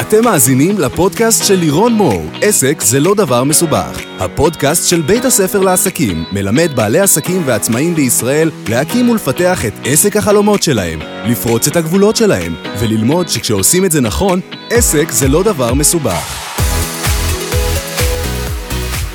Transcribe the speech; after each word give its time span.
אתם 0.00 0.24
מאזינים 0.24 0.78
לפודקאסט 0.78 1.44
של 1.44 1.54
לירון 1.54 1.92
מור, 1.92 2.22
עסק 2.42 2.80
זה 2.80 3.00
לא 3.00 3.14
דבר 3.14 3.44
מסובך. 3.44 4.00
הפודקאסט 4.18 4.88
של 4.88 5.02
בית 5.02 5.24
הספר 5.24 5.58
לעסקים 5.60 6.24
מלמד 6.32 6.70
בעלי 6.74 7.00
עסקים 7.00 7.42
ועצמאים 7.46 7.94
בישראל 7.94 8.50
להקים 8.68 9.08
ולפתח 9.08 9.66
את 9.66 9.72
עסק 9.84 10.16
החלומות 10.16 10.62
שלהם, 10.62 10.98
לפרוץ 11.24 11.66
את 11.66 11.76
הגבולות 11.76 12.16
שלהם, 12.16 12.54
וללמוד 12.78 13.28
שכשעושים 13.28 13.84
את 13.84 13.92
זה 13.92 14.00
נכון, 14.00 14.40
עסק 14.70 15.10
זה 15.10 15.28
לא 15.28 15.42
דבר 15.42 15.74
מסובך. 15.74 16.50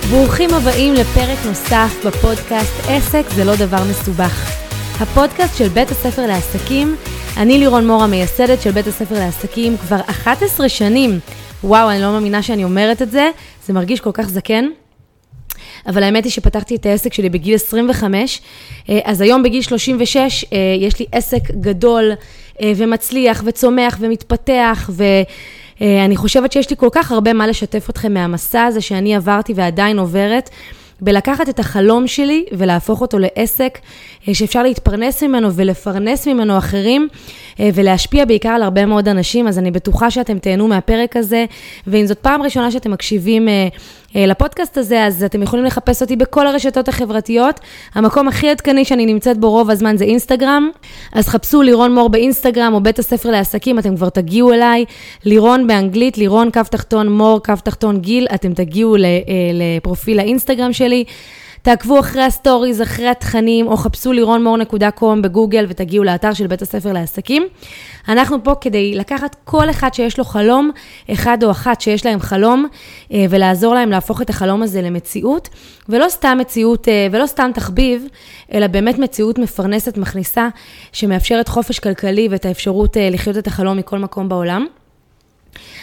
ברוכים 0.10 0.54
הבאים 0.54 0.94
לפרק 0.94 1.38
נוסף 1.46 2.06
בפודקאסט 2.06 2.74
עסק 2.88 3.24
זה 3.36 3.44
לא 3.44 3.56
דבר 3.56 3.84
מסובך. 3.90 4.52
הפודקאסט 5.00 5.58
של 5.58 5.68
בית 5.68 5.92
הספר 5.92 6.28
לעסקים 6.28 6.96
אני 7.38 7.58
לירון 7.58 7.88
מור, 7.88 8.04
המייסדת 8.04 8.62
של 8.62 8.72
בית 8.72 8.88
הספר 8.88 9.16
לעסקים 9.16 9.78
כבר 9.78 10.00
11 10.10 10.70
שנים. 10.70 11.20
וואו, 11.64 11.92
אני 11.92 12.02
לא 12.02 12.12
מאמינה 12.12 12.42
שאני 12.42 12.64
אומרת 12.64 13.02
את 13.02 13.12
זה, 13.12 13.30
זה 13.66 13.73
מרגיש 13.73 14.00
כל 14.00 14.12
כך 14.14 14.30
זקן. 14.30 14.66
אבל 15.88 16.04
האמת 16.04 16.23
היא 16.23 16.32
שפתחתי 16.32 16.76
את 16.76 16.86
העסק 16.86 17.14
שלי 17.14 17.30
בגיל 17.30 17.56
25, 17.56 18.42
אה, 18.90 19.00
אז 19.04 19.22
היום 19.22 19.44
בגיל 19.44 19.62
36 19.62 20.45
אה, 20.54 20.58
יש 20.80 21.00
לי 21.00 21.06
עסק 21.12 21.52
גדול 21.52 22.12
אה, 22.62 22.72
ומצליח 22.76 23.44
וצומח 23.45 23.98
ומתפתח, 24.00 24.90
ואני 25.81 26.16
חושבת 26.16 26.52
שיש 26.52 26.70
לי 26.70 26.76
כל 26.76 26.90
כך 26.92 27.12
הרבה 27.12 27.34
מה 27.34 27.48
לשתף 27.48 27.90
אתכם 27.90 28.14
מהמסע 28.14 28.64
הזה 28.64 28.81
שאני 28.81 29.16
עברתי 29.16 29.54
ועדיין 29.56 30.00
עוברת. 30.00 30.50
בלקחת 31.02 31.49
את 31.49 31.59
החלום 31.59 32.08
שלי 32.08 32.45
ולהפוך 32.52 33.02
אותו 33.02 33.17
לעסק 33.20 33.80
אה, 34.27 34.34
שאפשר 34.34 34.63
להתפרנס 34.63 35.23
ממנו 35.23 35.53
ולפרנס 35.53 36.27
ממנו 36.27 36.58
אחרים 36.58 37.08
אה, 37.59 37.70
ולהשפיע 37.73 38.26
בעיקר 38.26 38.49
על 38.49 38.63
הרבה 38.63 38.86
מאוד 38.86 39.08
אנשים, 39.08 39.48
אז 39.48 39.59
אני 39.59 39.72
בטוחה 39.72 40.12
שאתם 40.12 40.39
תהנו 40.39 40.67
מהפרק 40.67 41.17
הזה, 41.17 41.45
ואם 41.88 42.05
זאת 42.05 42.17
פעם 42.17 42.41
ראשונה 42.41 42.72
שאתם 42.72 42.91
מקשיבים 42.91 43.48
אה, 43.48 43.67
לפודקאסט 44.16 44.78
הזה, 44.78 45.05
אז 45.05 45.23
אתם 45.23 45.44
יכולים 45.44 45.66
לחפש 45.66 46.02
אותי 46.02 46.16
בכל 46.16 46.47
הרשתות 46.47 46.88
החברתיות. 46.88 47.59
המקום 47.95 48.27
הכי 48.27 48.50
עדכני 48.50 48.86
שאני 48.86 49.05
נמצאת 49.05 49.38
בו 49.38 49.52
רוב 49.52 49.70
הזמן 49.70 49.98
זה 49.98 50.03
אינסטגרם, 50.03 50.70
אז 51.14 51.27
חפשו 51.27 51.61
לירון 51.61 51.95
מור 51.95 52.09
באינסטגרם 52.09 52.73
או 52.73 52.81
בית 52.81 53.00
הספר 53.00 53.31
לעסקים, 53.31 53.80
אתם 53.80 53.95
כבר 53.95 54.09
תגיעו 54.09 54.53
אליי. 54.53 54.86
לירון 55.25 55.67
באנגלית, 55.67 56.17
לירון 56.17 56.52
קו 56.52 56.61
תחתון 56.72 57.11
מור, 57.11 57.39
קו 57.44 57.53
תחתון 57.64 58.00
גיל, 58.00 58.27
אתם 58.36 58.53
תגיעו 58.53 58.95
לפרופיל 59.53 60.20
האינסטגרם 60.20 60.73
שלי. 60.73 60.84
תעקבו 61.66 62.00
אחרי 62.00 62.23
הסטוריז, 62.23 62.81
אחרי 62.81 63.08
התכנים, 63.08 63.67
או 63.67 63.78
חפשו 63.78 64.11
lironmor.com 64.11 65.22
בגוגל 65.22 65.66
ותגיעו 65.69 66.03
לאתר 66.03 66.33
של 66.33 66.47
בית 66.47 66.61
הספר 66.61 66.94
לעסקים. 66.94 67.44
אנחנו 68.08 68.44
פה 68.44 68.53
כדי 68.61 68.95
לקחת 68.95 69.36
כל 69.44 69.69
אחד 69.69 69.94
שיש 69.94 70.17
לו 70.17 70.23
חלום, 70.23 70.72
אחד 71.11 71.44
או 71.44 71.52
אחת 71.52 71.81
שיש 71.81 72.05
להם 72.05 72.19
חלום, 72.19 72.67
אה, 73.11 73.25
ולעזור 73.30 73.73
להם 73.73 73.89
להפוך 73.89 74.22
את 74.22 74.30
החלום 74.30 74.64
הזה 74.64 74.81
למציאות, 74.81 75.50
ולא 75.89 76.09
סתם 76.09 76.38
מציאות, 76.42 76.88
אה, 76.88 77.08
ולא 77.11 77.25
סתם 77.25 77.52
תחביב, 77.53 78.08
אלא 78.53 78.67
באמת 78.67 78.99
מציאות 78.99 79.39
מפרנסת, 79.39 79.97
מכניסה, 79.97 80.47
שמאפשרת 80.94 81.47
חופש 81.47 81.80
כלכלי 81.80 82.27
ואת 82.31 82.45
האפשרות 82.45 82.97
אה, 82.97 83.09
לחיות 83.09 83.38
את 83.38 83.47
החלום 83.47 83.77
מכל 83.77 83.99
מקום 83.99 84.30
בעולם. 84.30 84.66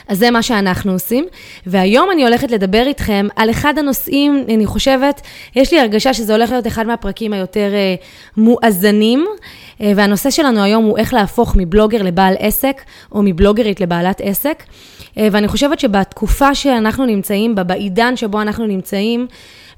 אז 0.08 0.18
זה 0.18 0.30
מה 0.30 0.42
שאנחנו 0.42 0.92
עושים. 0.92 1.26
והיום 1.66 2.10
אני 2.10 2.24
הולכת 2.24 2.50
לדבר 2.50 2.82
איתכם 2.86 3.26
על 3.36 3.50
אחד 3.50 3.78
הנושאים, 3.78 4.44
אני 4.48 4.66
חושבת, 4.66 5.20
יש 5.56 5.72
לי 5.72 5.80
הרגשה 5.80 6.14
שזה 6.14 6.32
הולך 6.32 6.50
להיות 6.50 6.66
אחד 6.66 6.86
מהפרקים 6.86 7.32
היותר 7.32 7.70
uh, 7.72 8.04
מואזנים, 8.36 9.26
uh, 9.26 9.82
והנושא 9.96 10.30
שלנו 10.30 10.62
היום 10.62 10.84
הוא 10.84 10.98
איך 10.98 11.14
להפוך 11.14 11.56
מבלוגר 11.56 12.02
לבעל 12.02 12.34
עסק, 12.38 12.82
או 13.12 13.22
מבלוגרית 13.22 13.80
לבעלת 13.80 14.20
עסק. 14.24 14.62
Uh, 14.62 15.20
ואני 15.32 15.48
חושבת 15.48 15.80
שבתקופה 15.80 16.54
שאנחנו 16.54 17.06
נמצאים 17.06 17.54
בה, 17.54 17.62
בעידן 17.62 18.16
שבו 18.16 18.42
אנחנו 18.42 18.66
נמצאים, 18.66 19.26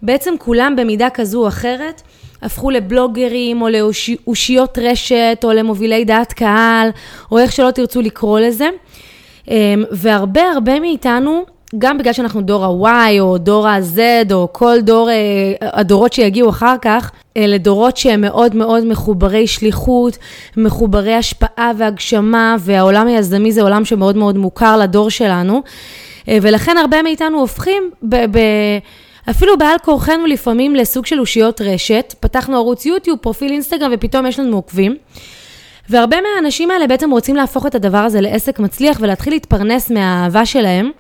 בעצם 0.03 0.35
כולם 0.39 0.77
במידה 0.77 1.11
כזו 1.11 1.43
או 1.43 1.49
אחרת, 1.49 2.03
הפכו 2.43 2.71
לבלוגרים 2.71 3.63
או 3.63 3.69
לאושיות 3.69 4.79
רשת 4.79 5.41
או 5.45 5.53
למובילי 5.53 6.05
דעת 6.05 6.33
קהל, 6.33 6.89
או 7.33 7.39
איך 7.39 7.53
שלא 7.53 7.71
תרצו 7.71 8.01
לקרוא 8.01 8.41
לזה. 8.41 8.69
אמ, 9.49 9.85
והרבה 9.91 10.43
הרבה 10.43 10.81
מאיתנו, 10.81 11.45
גם 11.79 11.99
בגלל 11.99 12.13
שאנחנו 12.13 12.43
דור 12.43 12.87
ה-Y 12.87 13.21
או 13.21 13.39
דור 13.39 13.69
ה-Z 13.69 13.99
או 14.33 14.49
כל 14.53 14.81
דור, 14.81 15.11
אה, 15.11 15.15
הדורות 15.61 16.13
שיגיעו 16.13 16.51
אחר 16.51 16.77
כך, 16.83 17.11
אלה 17.37 17.59
דורות 17.59 17.97
שהם 17.97 18.21
מאוד 18.21 18.57
מאוד 18.57 18.85
מחוברי 18.85 19.47
שליחות, 19.47 20.19
מחוברי 20.57 21.15
השפעה 21.15 21.73
והגשמה, 21.79 22.57
והעולם 22.61 23.07
היזמי 23.07 23.53
זה 23.53 23.63
עולם 23.63 23.85
שמאוד 23.85 24.17
מאוד 24.17 24.39
מוכר 24.39 24.77
לדור 24.77 25.11
שלנו, 25.11 25.63
אה, 26.29 26.39
ולכן 26.43 26.77
הרבה 26.77 27.03
מאיתנו 27.03 27.41
הופכים 27.41 27.91
ב... 28.03 28.17
ב 28.17 28.39
אפילו 29.31 29.59
בעל 29.59 29.77
כורחנו 29.85 30.27
לפעמים 30.27 30.75
לסוג 30.75 31.07
של 31.07 31.21
אושיות 31.21 31.61
רשת, 31.61 32.15
פתחנו 32.21 32.57
ערוץ 32.57 32.87
יוטיוב, 32.87 33.19
פרופיל 33.19 33.53
אינסטגרם 33.53 33.91
ופתאום 33.95 34.27
יש 34.27 34.39
לנו 34.39 34.57
עוקבים. 34.57 34.97
והרבה 35.89 36.17
מהאנשים 36.21 36.71
האלה 36.71 36.87
בעצם 36.87 37.11
רוצים 37.11 37.37
להפוך 37.37 37.67
את 37.67 37.75
הדבר 37.75 37.99
הזה 37.99 38.21
לעסק 38.21 38.59
מצליח 38.59 38.99
ולהתחיל 39.01 39.33
להתפרנס 39.33 39.91
מהאהבה 39.91 40.47
שלהם. 40.47 40.91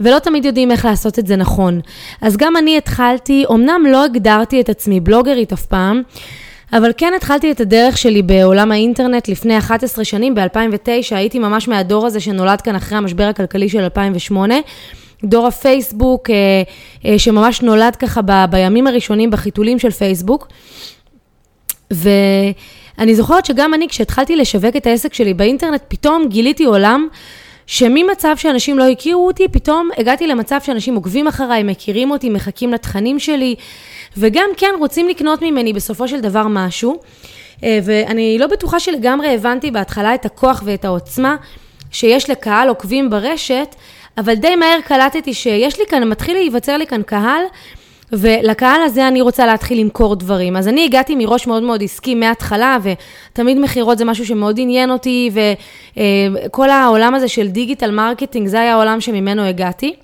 ולא 0.00 0.18
תמיד 0.18 0.44
יודעים 0.44 0.70
איך 0.70 0.84
לעשות 0.84 1.18
את 1.18 1.26
זה 1.26 1.36
נכון. 1.36 1.80
אז 2.20 2.36
גם 2.36 2.56
אני 2.56 2.76
התחלתי, 2.76 3.44
אמנם 3.50 3.82
לא 3.88 4.04
הגדרתי 4.04 4.60
את 4.60 4.68
עצמי 4.68 5.00
בלוגרית 5.00 5.52
אף 5.52 5.66
פעם, 5.66 6.02
אבל 6.72 6.92
כן 6.96 7.12
התחלתי 7.16 7.50
את 7.50 7.60
הדרך 7.60 7.98
שלי 7.98 8.22
בעולם 8.22 8.72
האינטרנט 8.72 9.28
לפני 9.28 9.58
11 9.58 10.04
שנים, 10.04 10.34
ב-2009, 10.34 10.88
הייתי 11.10 11.38
ממש 11.38 11.68
מהדור 11.68 12.06
הזה 12.06 12.20
שנולד 12.20 12.60
כאן 12.60 12.74
אחרי 12.74 12.98
המשבר 12.98 13.24
הכלכלי 13.24 13.68
של 13.68 13.80
2008. 13.80 14.54
דור 15.24 15.46
הפייסבוק, 15.46 16.30
אה, 16.30 16.34
אה, 17.04 17.18
שממש 17.18 17.62
נולד 17.62 17.96
ככה 17.96 18.20
ב, 18.22 18.44
בימים 18.50 18.86
הראשונים 18.86 19.30
בחיתולים 19.30 19.78
של 19.78 19.90
פייסבוק. 19.90 20.48
ו... 21.92 22.10
אני 22.98 23.14
זוכרת 23.14 23.46
שגם 23.46 23.74
אני, 23.74 23.88
כשהתחלתי 23.88 24.36
לשווק 24.36 24.76
את 24.76 24.86
העסק 24.86 25.14
שלי 25.14 25.34
באינטרנט, 25.34 25.82
פתאום 25.88 26.28
גיליתי 26.28 26.64
עולם 26.64 27.08
שממצב 27.66 28.36
שאנשים 28.36 28.78
לא 28.78 28.88
הכירו 28.88 29.26
אותי, 29.26 29.48
פתאום 29.48 29.90
הגעתי 29.98 30.26
למצב 30.26 30.58
שאנשים 30.64 30.94
עוקבים 30.94 31.28
אחריי, 31.28 31.62
מכירים 31.62 32.10
אותי, 32.10 32.30
מחכים 32.30 32.72
לתכנים 32.72 33.18
שלי, 33.18 33.54
וגם 34.16 34.50
כן 34.56 34.70
רוצים 34.78 35.08
לקנות 35.08 35.42
ממני 35.42 35.72
בסופו 35.72 36.08
של 36.08 36.20
דבר 36.20 36.46
משהו. 36.48 37.00
אה, 37.64 37.78
ואני 37.84 38.36
לא 38.38 38.46
בטוחה 38.46 38.80
שלגמרי 38.80 39.34
הבנתי 39.34 39.70
בהתחלה 39.70 40.14
את 40.14 40.26
הכוח 40.26 40.62
ואת 40.64 40.84
העוצמה 40.84 41.36
שיש 41.90 42.30
לקהל 42.30 42.68
עוקבים 42.68 43.10
ברשת, 43.10 43.74
אבל 44.18 44.34
די 44.34 44.56
מהר 44.56 44.78
קלטתי 44.84 45.34
שיש 45.34 45.78
לי 45.78 45.84
כאן, 45.88 46.08
מתחיל 46.08 46.36
להיווצר 46.36 46.76
לי 46.76 46.86
כאן 46.86 47.02
קהל 47.02 47.42
ולקהל 48.12 48.82
הזה 48.82 49.08
אני 49.08 49.20
רוצה 49.20 49.46
להתחיל 49.46 49.80
למכור 49.80 50.16
דברים. 50.16 50.56
אז 50.56 50.68
אני 50.68 50.84
הגעתי 50.84 51.14
מראש 51.14 51.46
מאוד 51.46 51.62
מאוד 51.62 51.82
עסקי 51.82 52.14
מההתחלה, 52.14 52.78
ותמיד 52.82 53.58
מכירות 53.58 53.98
זה 53.98 54.04
משהו 54.04 54.26
שמאוד 54.26 54.56
עניין 54.58 54.90
אותי, 54.90 55.30
וכל 56.46 56.70
העולם 56.70 57.14
הזה 57.14 57.28
של 57.28 57.48
digital 57.48 57.90
marketing, 57.90 58.48
זה 58.48 58.60
היה 58.60 58.72
העולם 58.72 59.00
שממנו 59.00 59.42
הגעתי. 59.42 59.94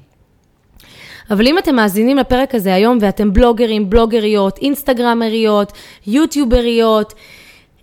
אבל 1.31 1.47
אם 1.47 1.59
אתם 1.59 1.75
מאזינים 1.75 2.17
לפרק 2.17 2.55
הזה 2.55 2.75
היום, 2.75 2.99
ואתם 3.01 3.33
בלוגרים, 3.33 3.91
בלוגריות, 3.91 4.59
אינסטגרמריות, 4.59 5.73
יוטיובריות, 6.07 7.15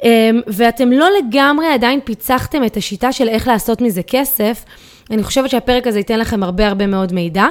אמ, 0.03 0.41
ואתם 0.47 0.91
לא 0.91 1.08
לגמרי 1.18 1.68
עדיין 1.68 2.00
פיצחתם 2.03 2.63
את 2.63 2.78
השיטה 2.78 3.12
של 3.12 3.28
איך 3.28 3.47
לעשות 3.47 3.81
מזה 3.81 4.03
כסף, 4.03 4.66
אני 5.12 5.24
חושבת 5.24 5.50
שהפרק 5.50 5.88
הזה 5.88 6.00
ייתן 6.00 6.19
לכם 6.19 6.44
הרבה 6.44 6.68
הרבה 6.68 6.88
מאוד 6.88 7.13
מידע. 7.13 7.46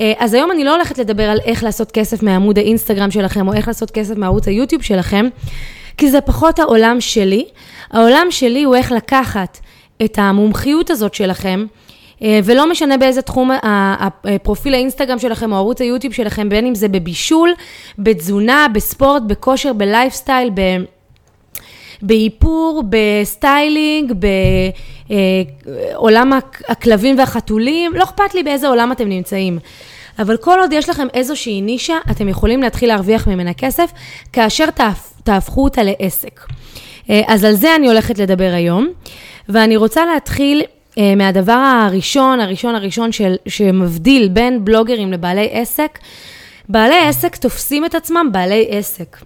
אה, 0.00 0.12
אז 0.18 0.34
היום 0.34 0.50
אני 0.50 0.64
לא 0.64 0.74
הולכת 0.74 0.98
לדבר 0.98 1.30
על 1.30 1.38
איך 1.44 1.64
לעשות 1.64 1.92
כסף 1.92 2.22
מעמוד 2.22 2.58
האינסטגרם 2.58 3.10
שלכם, 3.10 3.48
או 3.48 3.52
איך 3.52 3.68
לעשות 3.68 3.90
כסף 3.90 4.16
מערוץ 4.16 4.48
היוטיוב 4.48 4.82
שלכם, 4.82 5.26
כי 5.96 6.10
זה 6.10 6.20
פחות 6.20 6.58
העולם 6.58 7.00
שלי. 7.00 7.44
העולם 7.90 8.26
שלי 8.30 8.62
הוא 8.62 8.74
איך 8.76 8.92
לקחת 8.92 9.58
את 10.04 10.18
המומחיות 10.18 10.90
הזאת 10.90 11.14
שלכם, 11.14 11.66
אה, 12.22 12.40
ולא 12.44 12.70
משנה 12.70 12.96
באיזה 12.96 13.22
תחום 13.22 13.50
הפרופיל 13.62 14.74
האינסטגרם 14.74 15.18
שלכם 15.18 15.52
או 15.52 15.56
ערוץ 15.56 15.80
היוטיוב 15.80 16.14
שלכם, 16.14 16.48
בין 16.48 16.66
אם 16.66 16.74
זה 16.74 16.88
בבישול, 16.88 17.50
בתזונה, 17.98 18.66
בספורט, 18.74 19.22
בכושר, 19.26 19.72
בלייפסטייל, 19.72 20.50
ב... 20.54 20.60
באיפור, 22.02 22.82
ב 22.88 23.02
styling, 23.02 24.12
בעולם 25.10 26.32
הכלבים 26.68 27.18
והחתולים, 27.18 27.94
לא 27.94 28.04
אכפת 28.04 28.34
לי 28.34 28.42
באיזה 28.42 28.68
עולם 28.68 28.92
אתם 28.92 29.08
נמצאים. 29.08 29.58
אבל 30.18 30.36
כל 30.36 30.60
עוד 30.60 30.72
יש 30.72 30.88
לכם 30.88 31.06
איזושהי 31.14 31.60
נישה, 31.60 31.96
אתם 32.10 32.28
יכולים 32.28 32.62
להתחיל 32.62 32.88
להרוויח 32.88 33.26
ממנה 33.26 33.54
כסף, 33.54 33.90
כאשר 34.32 34.64
תהפכו 35.24 35.64
אותה 35.64 35.82
לעסק. 35.82 36.40
אה, 37.10 37.20
אז 37.26 37.44
על 37.44 37.52
זה 37.52 37.76
אני 37.76 37.88
הולכת 37.88 38.18
לדבר 38.18 38.50
היום, 38.54 38.88
ואני 39.48 39.76
רוצה 39.76 40.06
להתחיל 40.06 40.62
אה, 40.98 41.14
מהדבר 41.14 41.52
הראשון, 41.52 42.40
הראשון 42.40 42.74
הראשון 42.74 43.12
של, 43.12 43.36
שמבדיל 43.48 44.28
בין 44.28 44.64
בלוגרים 44.64 45.12
לבעלי 45.12 45.48
עסק. 45.52 45.98
בעלי 46.68 46.98
עסק 46.98 47.36
תופסים 47.36 47.84
את 47.84 47.94
עצמם 47.94 48.28
בעלי 48.32 48.66
עסק. 48.70 49.16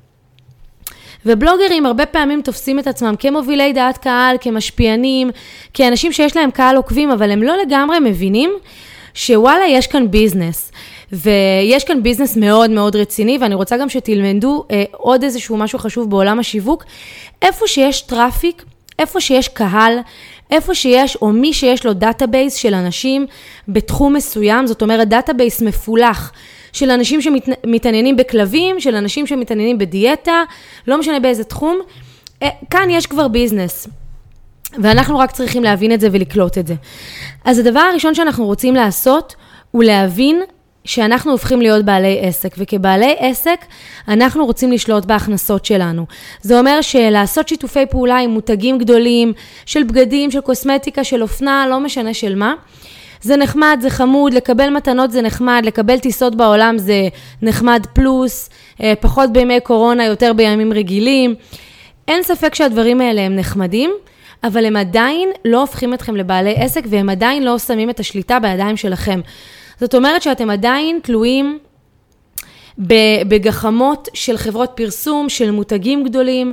ובלוגרים 1.26 1.86
הרבה 1.86 2.06
פעמים 2.06 2.42
תופסים 2.42 2.78
את 2.78 2.86
עצמם 2.86 3.14
כמובילי 3.18 3.72
דעת 3.72 3.98
קהל, 3.98 4.36
כמשפיענים, 4.40 5.30
כאנשים 5.74 6.12
שיש 6.12 6.36
להם 6.36 6.50
קהל 6.50 6.76
עוקבים, 6.76 7.10
אבל 7.10 7.30
הם 7.30 7.42
לא 7.42 7.56
לגמרי 7.56 7.98
מבינים 7.98 8.50
שוואלה, 9.14 9.64
יש 9.68 9.86
כאן 9.86 10.10
business. 10.10 10.72
ויש 11.12 11.84
כאן 11.84 12.02
business 12.02 12.36
מאוד 12.36 12.70
מאוד 12.70 12.96
רציני, 12.96 13.38
ואני 13.40 13.54
רוצה 13.54 13.76
גם 13.76 13.88
שתלמדו 13.88 14.64
אה, 14.70 14.84
עוד 14.92 15.22
איזשהו 15.22 15.56
משהו 15.56 15.78
חשוב 15.78 16.10
בעולם 16.10 16.38
השיווק. 16.38 16.84
איפה 17.42 17.66
שיש 17.66 18.00
traffic, 18.00 18.64
איפה 18.98 19.20
שיש 19.20 19.48
קהל, 19.48 19.98
איפה 20.50 20.74
שיש, 20.74 21.16
או 21.16 21.32
מי 21.32 21.52
שיש 21.52 21.86
לו 21.86 21.92
database 21.92 22.54
של 22.54 22.74
אנשים 22.74 23.26
בתחום 23.68 24.14
מסוים, 24.14 24.66
זאת 24.66 24.82
אומרת 24.82 25.08
database 25.08 25.62
מפולח. 25.62 26.32
של 26.72 26.90
אנשים 26.90 27.20
שמתעניינים 27.22 28.16
בכלבים, 28.16 28.80
של 28.80 28.94
אנשים 28.94 29.26
שמתעניינים 29.26 29.78
בדיאטה, 29.78 30.42
לא 30.86 30.98
משנה 30.98 31.20
באיזה 31.20 31.44
תחום, 31.44 31.80
אה, 32.42 32.48
כאן 32.70 32.90
יש 32.90 33.06
כבר 33.06 33.28
ביזנס. 33.28 33.88
ואנחנו 34.82 35.18
רק 35.18 35.30
צריכים 35.30 35.64
להבין 35.64 35.92
את 35.92 36.00
זה 36.00 36.08
ולקלוט 36.12 36.58
את 36.58 36.66
זה. 36.66 36.74
אז 37.44 37.58
הדבר 37.58 37.80
הראשון 37.80 38.14
שאנחנו 38.14 38.46
רוצים 38.46 38.74
לעשות, 38.74 39.34
הוא 39.70 39.84
להבין 39.84 40.42
שאנחנו 40.84 41.32
הופכים 41.32 41.62
להיות 41.62 41.84
בעלי 41.84 42.18
עסק, 42.20 42.54
וכבעלי 42.58 43.14
עסק, 43.18 43.64
אנחנו 44.08 44.46
רוצים 44.46 44.72
לשלוט 44.72 45.04
בהכנסות 45.04 45.64
שלנו. 45.64 46.06
זה 46.40 46.58
אומר 46.58 46.80
שלעשות 46.80 47.48
שיתופי 47.48 47.86
פעולה 47.86 48.18
עם 48.18 48.30
מותגים 48.30 48.78
גדולים, 48.78 49.32
של 49.66 49.82
בגדים, 49.82 50.30
של 50.30 50.40
קוסמטיקה, 50.40 51.04
של 51.04 51.22
אופנה, 51.22 51.66
לא 51.70 51.80
משנה 51.80 52.14
של 52.14 52.34
מה. 52.34 52.54
זה 53.22 53.36
נחמד, 53.36 53.78
זה 53.82 53.90
חמוד, 53.90 54.34
לקבל 54.34 54.70
מתנות 54.70 55.10
זה 55.10 55.22
נחמד, 55.22 55.62
לקבל 55.64 55.98
טיסות 55.98 56.34
בעולם 56.34 56.78
זה 56.78 57.08
נחמד 57.42 57.86
פלוס, 57.92 58.50
אה, 58.82 58.92
פחות 59.00 59.32
בימי 59.32 59.60
קורונה, 59.60 60.04
יותר 60.04 60.32
בימים 60.32 60.72
רגילים. 60.72 61.34
אין 62.08 62.22
ספק 62.22 62.54
שהדברים 62.54 63.00
האלה 63.00 63.20
הם 63.20 63.36
נחמדים, 63.36 63.90
אבל 64.44 64.66
הם 64.66 64.76
עדיין 64.76 65.28
לא 65.44 65.60
הופכים 65.60 65.94
אתכם 65.94 66.16
לבעלי 66.16 66.54
עסק, 66.56 66.84
והם 66.88 67.08
עדיין 67.08 67.42
לא 67.42 67.58
שמים 67.58 67.90
את 67.90 68.00
השליטה 68.00 68.38
בידיים 68.38 68.76
שלכם. 68.76 69.20
זאת 69.80 69.94
אומרת 69.94 70.22
שאתם 70.22 70.50
עדיין 70.50 70.98
תלויים 71.02 71.58
בגחמות 73.28 74.08
של 74.14 74.36
חברות 74.36 74.70
פרסום, 74.74 75.28
של 75.28 75.50
מותגים 75.50 76.04
גדולים, 76.04 76.52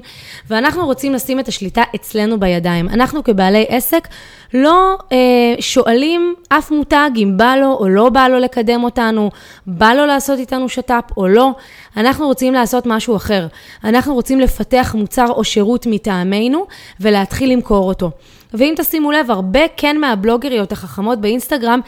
ואנחנו 0.50 0.86
רוצים 0.86 1.14
לשים 1.14 1.40
את 1.40 1.48
השליטה 1.48 1.84
אצלנו 1.96 2.40
בידיים. 2.40 2.90
אנחנו 2.90 3.24
כבעלי 3.24 3.66
עסק 3.70 4.08
לא 4.54 4.98
אה, 5.12 5.18
שואלים 5.60 6.34
אף 6.50 6.72
מותג 6.72 7.10
אם 7.18 7.34
בא 7.38 7.56
לו 7.56 7.78
או 7.80 7.90
לא 7.90 8.10
בא 8.10 8.28
לו 8.28 8.40
לקדם 8.40 8.84
אותנו, 8.84 9.30
בא 9.68 9.94
לו 9.94 10.06
לעשות 10.06 10.40
איתנו 10.40 10.70
שת"פ 10.70 11.18
או 11.18 11.28
לא. 11.28 11.52
אנחנו 11.98 12.26
רוצים 12.26 12.54
לעשות 12.54 12.86
משהו 12.86 13.16
אחר. 13.16 13.48
אנחנו 13.84 14.14
רוצים 14.14 14.40
לפתח 14.40 14.96
מוצר 14.98 15.28
או 15.30 15.44
שירות 15.44 15.86
מטעמנו 15.90 16.66
ולהתחיל 17.00 17.52
למכור 17.52 17.88
אותו. 17.88 18.12
ואם 18.54 18.74
תשימו 18.78 19.12
לב, 19.12 19.32
הרבה 19.32 19.60
כן 19.78 19.98
מהבלוגריות 19.98 20.72
החכמות 20.72 21.22
באינסטגרם 21.22 21.80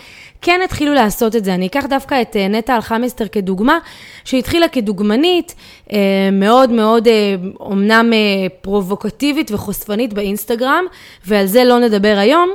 כן 0.42 0.60
התחילו 0.64 0.94
לעשות 0.94 1.36
את 1.36 1.46
זה. 1.46 1.54
אני 1.54 1.68
אקח 1.68 1.86
דווקא 1.86 2.22
את 2.22 2.36
אה, 2.36 2.48
נטע 2.48 2.76
אלחמיסטר 2.76 3.28
כדוגמה, 3.28 3.78
שהתחילה 4.26 4.68
כדוגמנית 4.68 5.56
אה, 5.92 5.98
מאוד 6.32 6.70
מאוד, 6.72 7.08
אומנם 7.60 8.14
אה, 8.14 8.50
פרובוקטיבית 8.62 9.52
וחושפנית 9.52 10.14
באינסטגרם, 10.14 10.84
ועל 11.26 11.46
זה 11.46 11.64
לא 11.64 11.80
נדבר 11.80 12.16
היום, 12.18 12.50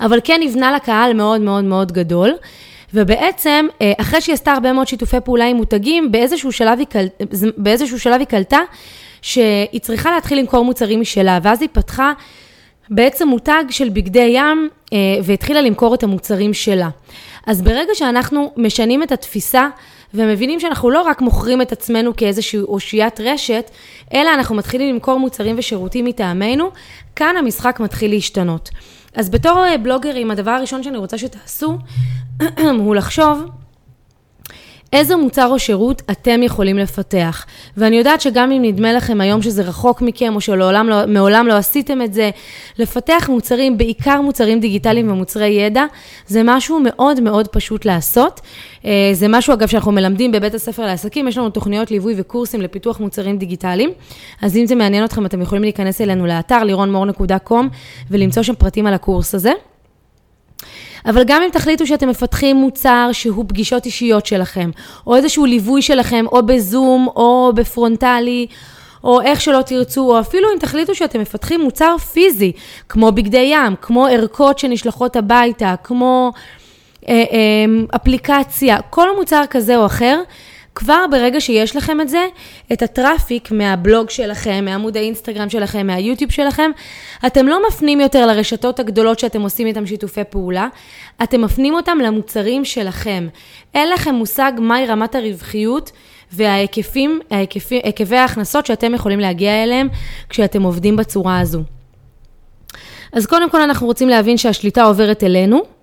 אבל 0.00 0.20
כן 0.24 0.40
נבנה 0.42 0.72
לה 0.72 0.78
קהל 0.78 1.14
מאוד 1.14 1.40
מאוד 1.40 1.64
מאוד 1.64 1.92
גדול. 1.92 2.30
ובעצם, 2.96 3.66
אחרי 4.00 4.20
שהיא 4.20 4.32
עשתה 4.32 4.52
הרבה 4.52 4.72
מאוד 4.72 4.88
שיתופי 4.88 5.16
פעולה 5.24 5.46
עם 5.46 5.56
מותגים, 5.56 6.12
באיזשהו 6.12 6.52
שלב 6.52 6.78
היא, 6.78 6.86
קל... 6.86 7.06
באיזשהו 7.56 8.00
שלב 8.00 8.18
היא 8.18 8.26
קלטה 8.26 8.58
שהיא 9.22 9.80
צריכה 9.80 10.10
להתחיל 10.10 10.38
למכור 10.38 10.64
מוצרים 10.64 11.00
משלה, 11.00 11.38
ואז 11.42 11.62
היא 11.62 11.68
פתחה 11.72 12.12
בעצם 12.90 13.28
מותג 13.28 13.64
של 13.70 13.88
בגדי 13.88 14.30
ים 14.34 14.68
אה, 14.92 14.98
והתחילה 15.22 15.62
למכור 15.62 15.94
את 15.94 16.02
המוצרים 16.02 16.54
שלה. 16.54 16.88
אז 17.46 17.62
ברגע 17.62 17.94
שאנחנו 17.94 18.52
משנים 18.56 19.02
את 19.02 19.12
התפיסה 19.12 19.68
ומבינים 20.14 20.60
שאנחנו 20.60 20.90
לא 20.90 21.02
רק 21.02 21.20
מוכרים 21.20 21.62
את 21.62 21.72
עצמנו 21.72 22.16
כאיזושהי 22.16 22.60
אושיית 22.60 23.20
רשת, 23.20 23.70
אלא 24.14 24.34
אנחנו 24.34 24.54
מתחילים 24.54 24.94
למכור 24.94 25.18
מוצרים 25.18 25.54
ושירותים 25.58 26.04
מטעמנו, 26.04 26.70
כאן 27.16 27.36
המשחק 27.38 27.80
מתחיל 27.80 28.10
להשתנות. 28.10 28.70
אז 29.14 29.30
בתור 29.30 29.64
אה, 29.64 29.78
בלוגרים, 29.78 30.30
הדבר 30.30 30.50
הראשון 30.50 30.82
שאני 30.82 30.98
רוצה 30.98 31.18
שתעשו 31.18 31.78
הוא 32.78 32.94
לחשוב 32.94 33.44
איזה 34.94 35.16
מוצר 35.16 35.46
או 35.46 35.58
שירות 35.58 36.02
אתם 36.10 36.42
יכולים 36.42 36.78
לפתח. 36.78 37.46
ואני 37.76 37.96
יודעת 37.96 38.20
שגם 38.20 38.52
אם 38.52 38.62
נדמה 38.62 38.92
לכם 38.92 39.20
היום 39.20 39.42
שזה 39.42 39.62
רחוק 39.62 40.02
מכם, 40.02 40.34
או 40.34 40.40
שמעולם 40.40 40.88
לא, 40.88 41.42
לא 41.46 41.54
עשיתם 41.54 42.02
את 42.02 42.14
זה, 42.14 42.30
לפתח 42.78 43.28
מוצרים, 43.32 43.78
בעיקר 43.78 44.20
מוצרים 44.20 44.60
דיגיטליים 44.60 45.12
ומוצרי 45.12 45.48
ידע, 45.48 45.84
זה 46.26 46.42
משהו 46.44 46.80
מאוד 46.84 47.20
מאוד 47.20 47.48
פשוט 47.48 47.84
לעשות. 47.84 48.40
אה, 48.84 49.10
זה 49.12 49.28
משהו, 49.28 49.54
אגב, 49.54 49.68
שאנחנו 49.68 49.92
מלמדים 49.92 50.32
בבית 50.32 50.54
הספר 50.54 50.86
לעסקים, 50.86 51.28
יש 51.28 51.38
לנו 51.38 51.50
תוכניות 51.50 51.90
ליווי 51.90 52.14
וקורסים 52.16 52.60
לפיתוח 52.60 53.00
מוצרים 53.00 53.38
דיגיטליים. 53.38 53.90
אז 54.42 54.56
אם 54.56 54.66
זה 54.66 54.74
מעניין 54.74 55.04
אתכם, 55.04 55.26
אתם 55.26 55.42
יכולים 55.42 55.62
להיכנס 55.62 56.00
אלינו 56.00 56.26
לאתר 56.26 56.64
לירונמור.com 56.64 57.64
ולמצוא 58.10 58.42
שם 58.42 58.54
פרטים 58.54 58.86
על 58.86 58.94
הקורס 58.94 59.34
הזה. 59.34 59.52
אבל 61.06 61.24
גם 61.24 61.42
אם 61.42 61.50
תחליטו 61.50 61.86
שאתם 61.86 62.08
מפתחים 62.08 62.56
מוצר 62.56 63.08
שהוא 63.12 63.44
פגישות 63.48 63.86
אישיות 63.86 64.26
שלכם, 64.26 64.70
או 65.06 65.16
איזשהו 65.16 65.46
ליווי 65.46 65.82
שלכם, 65.82 66.24
או 66.32 66.46
בזום, 66.46 67.08
או 67.16 67.52
בפרונטלי, 67.54 68.46
או 69.04 69.20
איך 69.20 69.40
שלא 69.40 69.62
תרצו, 69.66 70.00
או 70.12 70.20
אפילו 70.20 70.48
אם 70.54 70.58
תחליטו 70.58 70.94
שאתם 70.94 71.20
מפתחים 71.20 71.60
מוצר 71.60 71.98
פיזי, 71.98 72.52
כמו 72.88 73.12
בגדי 73.12 73.50
ים, 73.52 73.74
כמו 73.80 74.06
ערכות 74.06 74.58
שנשלחות 74.58 75.16
הביתה, 75.16 75.74
כמו 75.84 76.32
אה, 77.08 77.14
אה, 77.14 77.96
אפליקציה, 77.96 78.80
כל 78.90 79.16
מוצר 79.16 79.42
כזה 79.50 79.76
או 79.76 79.86
אחר, 79.86 80.20
כבר 80.74 81.04
ברגע 81.10 81.40
שיש 81.40 81.76
לכם 81.76 82.00
את 82.00 82.08
זה, 82.08 82.26
את 82.72 82.82
הטראפיק 82.82 83.50
מהבלוג 83.50 84.10
שלכם, 84.10 84.64
מעמוד 84.64 84.96
האינסטגרם 84.96 85.50
שלכם, 85.50 85.86
מהיוטיוב 85.86 86.30
שלכם, 86.30 86.70
אתם 87.26 87.46
לא 87.46 87.68
מפנים 87.68 88.00
יותר 88.00 88.26
לרשתות 88.26 88.80
הגדולות 88.80 89.18
שאתם 89.18 89.42
עושים 89.42 89.66
איתם 89.66 89.86
שיתופי 89.86 90.20
פעולה, 90.30 90.68
אתם 91.22 91.40
מפנים 91.42 91.74
אותם 91.74 91.98
למוצרים 91.98 92.64
שלכם. 92.64 93.28
אין 93.74 93.90
לכם 93.90 94.14
מושג 94.14 94.52
מהי 94.58 94.86
רמת 94.86 95.14
הרווחיות 95.14 95.92
וההיקפים, 96.32 97.20
ההיקפים, 97.30 97.80
היקפי 97.84 98.16
ההכנסות 98.16 98.66
שאתם 98.66 98.94
יכולים 98.94 99.20
להגיע 99.20 99.62
אליהם 99.62 99.88
כשאתם 100.28 100.62
עובדים 100.62 100.96
בצורה 100.96 101.40
הזו. 101.40 101.62
אז 103.12 103.26
קודם 103.26 103.50
כל 103.50 103.60
אנחנו 103.60 103.86
רוצים 103.86 104.08
להבין 104.08 104.36
שהשליטה 104.36 104.82
עוברת 104.82 105.24
אלינו. 105.24 105.73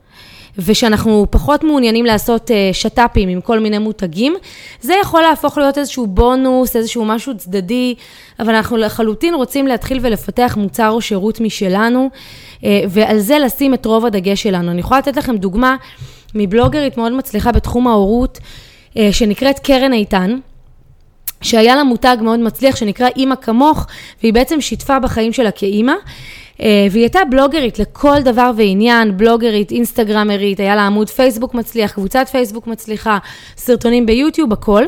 ושאנחנו 0.57 1.27
פחות 1.30 1.63
מעוניינים 1.63 2.05
לעשות 2.05 2.51
אה, 2.51 2.70
שת"פים 2.74 3.29
עם 3.29 3.41
כל 3.41 3.60
מיני 3.60 3.77
מותגים, 3.77 4.36
זה 4.81 4.93
יכול 5.01 5.22
להפוך 5.22 5.58
להיות 5.58 5.77
איזשהו 5.77 6.08
בונוס, 6.08 6.75
איזשהו 6.75 7.05
משהו 7.05 7.38
צדדי, 7.38 7.96
אבל 8.39 8.55
אנחנו 8.55 8.77
לחלוטין 8.77 9.34
רוצים 9.34 9.67
להתחיל 9.67 10.00
ולפתח 10.01 10.58
מוצר 10.58 10.89
או 10.89 11.01
שירות 11.01 11.39
משלנו, 11.39 12.10
אה, 12.63 12.81
ועל 12.89 13.20
זה 13.20 13.39
לשים 13.39 13.74
את 13.74 13.86
רוב 13.86 14.05
הדגש 14.05 14.43
שלנו. 14.43 14.72
אני 14.72 14.79
יכולה 14.79 15.00
לתת 15.00 15.17
לכם 15.17 15.38
דוגמה 15.38 15.75
מבלוגרית 16.36 16.98
מאוד 16.98 17.12
מצליחה 17.12 17.51
בתחום 17.51 17.88
ההורות, 17.88 18.39
אה, 18.98 19.10
שנקראת 19.12 19.60
קרן 19.60 19.93
איתן. 19.93 20.38
שהיה 21.41 21.75
לה 21.75 21.84
מותג 21.84 22.17
מאוד 22.22 22.39
מצליח 22.39 22.75
שנקרא 22.75 23.08
אימא 23.15 23.36
כמוך, 23.36 23.88
והיא 24.22 24.34
בעצם 24.34 24.62
שיתפה 24.62 25.00
בחיים 25.00 25.34
שלה 25.34 25.51
כאימא. 25.51 25.93
אה, 26.62 26.88
והיא 26.91 27.03
הייתה 27.03 27.20
בלוגרית 27.30 27.80
לכל 27.80 28.22
דבר 28.22 28.51
ועניין, 28.58 29.18
בלוגרית, 29.18 29.72
אינסטגרמרית, 29.72 30.60
היה 30.60 30.75
לה 30.75 30.86
עמוד 30.86 31.10
פייסבוק 31.10 31.53
מצליח, 31.53 31.91
קבוצת 31.91 32.27
פייסבוק 32.32 32.68
מצליחה, 32.68 33.18
סרטונים 33.58 34.06
ביוטיוב, 34.06 34.53
הכל. 34.53 34.86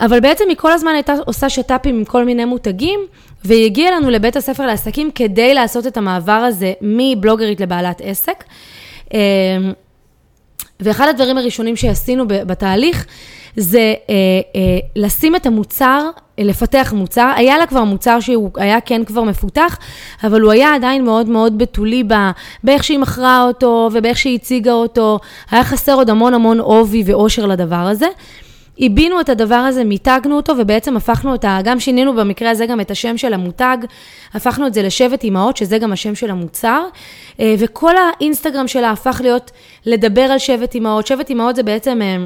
אבל 0.00 0.20
בעצם 0.20 0.44
היא 0.48 0.56
כל 0.56 0.72
הזמן 0.72 0.92
הייתה 0.94 1.14
עושה 1.26 1.50
שת"פים 1.50 1.98
עם 1.98 2.04
כל 2.04 2.24
מיני 2.24 2.44
מותגים, 2.44 3.00
והיא 3.44 3.64
הגיעה 3.64 3.96
לנו 3.96 4.10
לבית 4.10 4.36
הספר 4.36 4.66
לעסקים 4.66 5.10
כדי 5.10 5.54
לעשות 5.54 5.86
את 5.86 5.96
המעבר 5.96 6.32
הזה 6.32 6.72
מבלוגרית 6.80 7.60
לבעלת 7.60 8.00
עסק. 8.04 8.44
אה, 9.14 9.20
ואחד 10.80 11.08
הדברים 11.08 11.38
הראשונים 11.38 11.76
שעשינו 11.76 12.24
בתהליך, 12.28 13.06
זה 13.56 13.94
אה, 14.10 14.14
אה, 14.56 14.78
לשים 14.96 15.36
את 15.36 15.46
המוצר, 15.46 16.10
לפתח 16.38 16.92
מוצר. 16.96 17.32
היה 17.36 17.58
לה 17.58 17.66
כבר 17.66 17.84
מוצר 17.84 18.20
שהוא 18.20 18.50
היה 18.56 18.80
כן 18.80 19.04
כבר 19.04 19.22
מפותח, 19.22 19.78
אבל 20.24 20.40
הוא 20.40 20.52
היה 20.52 20.74
עדיין 20.74 21.04
מאוד 21.04 21.28
מאוד 21.28 21.58
בתולי 21.58 22.02
באיך 22.64 22.84
שהיא 22.84 22.98
מכרה 22.98 23.42
אותו 23.42 23.90
ובאיך 23.92 24.18
שהיא 24.18 24.34
הציגה 24.34 24.72
אותו. 24.72 25.18
היה 25.50 25.64
חסר 25.64 25.94
עוד 25.94 26.10
המון 26.10 26.34
המון 26.34 26.60
עובי 26.60 27.02
ואושר 27.06 27.46
לדבר 27.46 27.76
הזה. 27.76 28.06
עיבינו 28.76 29.20
את 29.20 29.28
הדבר 29.28 29.54
הזה, 29.54 29.84
מיתגנו 29.84 30.36
אותו 30.36 30.52
ובעצם 30.58 30.96
הפכנו 30.96 31.32
אותה, 31.32 31.58
גם 31.64 31.80
שינינו 31.80 32.14
במקרה 32.14 32.50
הזה 32.50 32.66
גם 32.66 32.80
את 32.80 32.90
השם 32.90 33.16
של 33.16 33.34
המותג, 33.34 33.76
הפכנו 34.34 34.66
את 34.66 34.74
זה 34.74 34.82
לשבט 34.82 35.24
אימהות, 35.24 35.56
שזה 35.56 35.78
גם 35.78 35.92
השם 35.92 36.14
של 36.14 36.30
המוצר, 36.30 36.84
אה, 37.40 37.54
וכל 37.58 37.94
האינסטגרם 37.96 38.68
שלה 38.68 38.90
הפך 38.90 39.20
להיות 39.22 39.50
לדבר 39.86 40.22
על 40.22 40.38
שבט 40.38 40.74
אימהות. 40.74 41.06
שבט 41.06 41.30
אימהות 41.30 41.56
זה 41.56 41.62
בעצם 41.62 42.02
אה, 42.02 42.16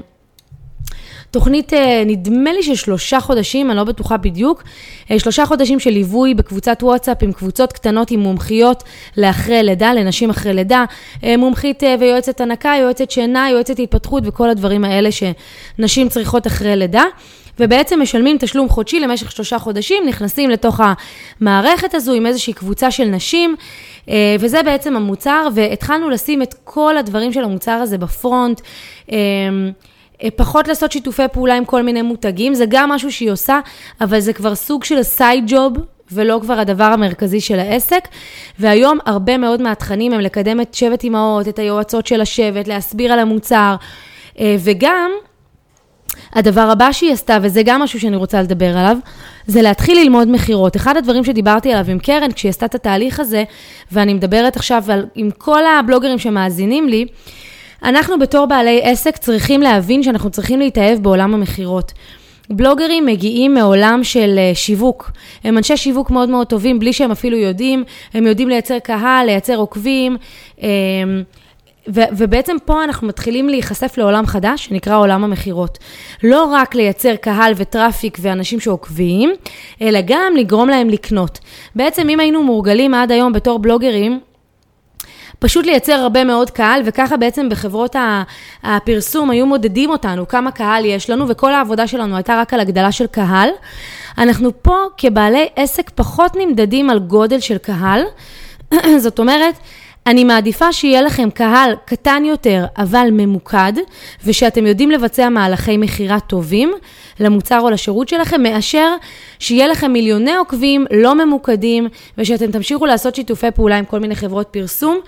תוכנית, 1.31 1.75
אה, 1.75 2.03
נדמה 2.07 2.53
לי 2.53 2.63
של 2.63 2.75
שלושה 2.75 3.21
חודשים, 3.21 3.71
אני 3.71 3.77
לא 3.77 3.85
בטוחה 3.85 4.17
בדיוק, 4.17 4.63
אה, 5.11 5.19
שלושה 5.19 5.47
חודשים 5.47 5.81
של 5.81 5.91
ליווי 5.91 6.35
בקבוצת 6.35 6.79
וואטסאפ 6.83 7.17
עם 7.23 7.33
קבוצות 7.33 7.73
קטנות 7.73 8.11
עם 8.11 8.21
מומחיות 8.21 8.85
לאחרי 9.17 9.63
לידה, 9.63 9.95
לנשים 9.95 10.31
אחרי 10.31 10.55
לידה, 10.55 10.85
אה, 11.25 11.37
מומחית 11.37 11.83
ויועצת 12.01 12.41
הנקה, 12.41 12.75
יועצת 12.81 13.11
שינה, 13.11 13.51
יועצת 13.51 13.79
התפתחות 13.79 14.23
וכל 14.27 14.51
הדברים 14.51 14.85
האלה 14.85 15.09
שנשים 15.13 16.09
צריכות 16.09 16.47
אחרי 16.47 16.77
לידה. 16.77 17.05
ובעצם 17.61 18.03
משלמים 18.03 18.37
תשלום 18.41 18.69
חודשי 18.69 19.01
למשך 19.01 19.31
שלושה 19.33 19.59
חודשים, 19.59 20.03
נכנסים 20.09 20.51
לתוך 20.51 20.81
המערכת 21.41 21.95
הזו 21.95 22.13
עם 22.13 22.27
איזושהי 22.27 22.53
קבוצה 22.53 22.91
של 22.91 23.05
נשים, 23.05 23.57
וזה 24.41 24.63
בעצם 24.63 24.97
המוצר, 24.97 25.49
והתחלנו 25.55 26.11
לשים 26.11 26.43
את 26.43 26.55
כל 26.65 26.97
הדברים 26.97 27.33
של 27.33 27.45
המוצר 27.45 27.73
הזה 27.73 27.99
בפרונט. 27.99 28.61
אה, 30.23 30.29
פחות 30.37 30.69
לעשות 30.69 30.93
שיתופי 30.93 31.23
פעולה 31.33 31.57
עם 31.57 31.65
כל 31.65 31.83
מיני 31.83 32.03
מותגים, 32.03 32.55
זה 32.55 32.65
גם 32.69 32.89
משהו 32.89 33.13
שהיא 33.13 33.31
עושה, 33.31 33.61
אבל 34.01 34.21
זה 34.21 34.33
כבר 34.33 34.55
סוג 34.55 34.85
של 34.85 35.03
סייד 35.03 35.45
ג'וב. 35.47 35.73
ולא 36.13 36.39
כבר 36.43 36.59
הדבר 36.61 36.85
המרכזי 36.85 37.41
של 37.41 37.59
העסק. 37.59 38.09
והיום 38.59 38.99
הרבה 39.07 39.39
מאוד 39.39 39.63
מהתכנים 39.63 40.13
הם 40.13 40.21
לקדם 40.21 40.61
את 40.61 40.75
שבט 40.75 41.05
אימהות, 41.05 41.49
את 41.49 41.59
היועצות 41.59 42.07
של 42.07 42.21
השבט, 42.21 42.69
להסביר 42.69 43.13
על 43.13 43.19
המוצר, 43.19 43.77
אה, 44.41 44.57
וגם 44.59 45.11
הדבר 46.33 46.61
הבא 46.61 46.93
שהיא 46.93 47.13
עשתה, 47.13 47.39
וזה 47.43 47.63
גם 47.65 47.83
משהו 47.83 48.01
שאני 48.01 48.17
רוצה 48.17 48.43
לדבר 48.43 48.79
עליו, 48.79 48.97
זה 49.47 49.63
להתחיל 49.63 49.99
ללמוד 50.01 50.29
מכירות. 50.31 50.77
אחד 50.77 50.97
הדברים 50.97 51.25
שדיברתי 51.25 51.73
עליו 51.73 51.91
עם 51.91 51.99
קרן, 51.99 52.33
כשהיא 52.33 52.51
עשתה 52.51 52.67
את 52.67 52.75
התהליך 52.75 53.21
הזה, 53.21 53.45
ואני 53.93 54.15
מדברת 54.15 54.57
עכשיו 54.57 54.85
על, 54.89 55.07
עם 55.15 55.31
כל 55.39 55.63
הבלוגרים 55.67 56.19
שמאזינים 56.19 56.89
לי, 56.89 57.07
אנחנו 57.83 58.19
בתור 58.19 58.47
בעלי 58.47 58.81
עסק 58.83 59.17
צריכים 59.17 59.63
להבין 59.63 60.03
שאנחנו 60.03 60.31
צריכים 60.31 60.61
להתאהב 60.61 61.03
בעולם 61.03 61.35
המכירות. 61.35 61.93
בלוגרים 62.51 63.07
מגיעים 63.07 63.55
מעולם 63.55 64.01
של 64.05 64.35
אה, 64.39 64.55
שיווק. 64.55 65.11
הם 65.45 65.59
אנשי 65.59 65.77
שיווק 65.77 66.11
מאוד 66.11 66.29
מאוד 66.29 66.47
טובים, 66.47 66.79
בלי 66.79 66.93
שהם 66.93 67.11
אפילו 67.11 67.37
יודעים. 67.37 67.85
הם 68.15 68.27
יודעים 68.27 68.49
לייצר 68.49 68.79
קהל, 68.79 69.27
לייצר 69.27 69.57
עוקבים. 69.57 70.17
אמ, 70.63 70.69
ו- 71.95 72.09
ובעצם 72.17 72.57
פה 72.65 72.85
אנחנו 72.85 73.09
מתחילים 73.09 73.49
להיחשף 73.49 73.99
לעולם 73.99 74.27
חדש, 74.27 74.65
שנקרא 74.65 74.97
עולם 74.99 75.25
המכירות. 75.25 75.79
לא 76.23 76.45
רק 76.45 76.75
לייצר 76.75 77.17
קהל 77.17 77.53
וטראפיק 77.57 78.19
ואנשים 78.21 78.61
שעוקבים, 78.61 79.33
אלא 79.83 80.01
גם 80.05 80.33
לגרום 80.37 80.69
להם 80.69 80.89
לקנות. 80.89 81.39
בעצם 81.75 82.09
אם 82.09 82.21
היינו 82.21 82.43
מורגלים 82.43 82.95
עד 82.95 83.13
היום 83.13 83.33
בתור 83.33 83.59
בלוגרים, 83.59 84.21
פשוט 85.39 85.67
לייצר 85.67 85.93
הרבה 85.93 86.25
מאוד 86.25 86.51
קהל, 86.51 86.83
וככה 86.85 87.17
בעצם 87.17 87.49
בחברות 87.49 87.97
הפרסום 88.63 89.31
היו 89.31 89.47
מודדים 89.47 89.91
אותנו, 89.91 90.29
כמה 90.29 90.51
קהל 90.51 90.85
יש 90.85 91.11
לנו, 91.11 91.29
וכל 91.29 91.53
העבודה 91.53 91.87
שלנו 91.87 92.17
הייתה 92.17 92.41
רק 92.41 92.55
על 92.55 92.61
הגדלה 92.61 92.93
של 92.93 93.07
קהל. 93.07 93.49
אנחנו 94.19 94.63
פה 94.63 94.77
כבעלי 94.97 95.49
עסק 95.57 95.91
פחות 95.95 96.37
נמדדים 96.37 96.91
על 96.91 96.99
גודל 96.99 97.41
של 97.41 97.59
קהל, 97.59 98.03
זאת 99.05 99.19
אומרת, 99.19 99.55
אני 100.09 100.25
מעדיפה 100.25 100.73
שיהיה 100.73 101.03
לכם 101.03 101.31
קהל 101.31 101.75
קטן 101.85 102.23
יותר, 102.25 102.65
אבל 102.79 103.09
ממוקד, 103.13 103.73
ושאתם 104.25 104.67
יודעים 104.67 104.91
לבצע 104.91 105.29
מהלכי 105.29 105.77
מכירה 105.77 106.21
טובים 106.21 106.73
למוצר 107.21 107.61
או 107.61 107.71
לשירות 107.71 108.09
שלכם, 108.09 108.43
מאשר 108.43 108.95
שיהיה 109.39 109.67
לכם 109.67 109.93
מיליוני 109.93 110.37
עוקבים 110.37 110.87
לא 110.91 111.25
ממוקדים, 111.25 111.89
ושאתם 112.19 112.51
תמשיכו 112.51 112.87
לעשות 112.87 113.15
שיתופי 113.15 113.51
פעולה 113.51 113.79
עם 113.79 113.85
כל 113.85 113.99
מיני 113.99 114.15
חברות 114.15 114.47
פרסום, 114.51 114.99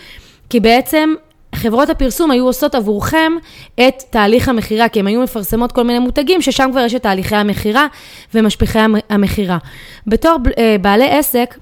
כי 0.50 0.60
בעצם 0.60 1.14
חברות 1.54 1.90
הפרסום 1.90 2.30
היו 2.30 2.44
עושות 2.44 2.74
עבורכם 2.74 3.32
את 3.74 4.02
תהליך 4.10 4.48
המכירה, 4.48 4.88
כי 4.88 5.00
הן 5.00 5.06
היו 5.06 5.22
מפרסמות 5.22 5.72
כל 5.72 5.82
מיני 5.82 5.98
מותגים, 5.98 6.42
ששם 6.42 6.68
כבר 6.72 6.80
יש 6.80 6.94
את 6.94 7.02
תהליכי 7.02 7.36
המכירה 7.36 7.86
ומשפיכי 8.34 8.78
המכירה. 9.10 9.58
בתור 10.06 10.36
אה, 10.58 10.76
בעלי 10.80 11.10
עסק, 11.10 11.54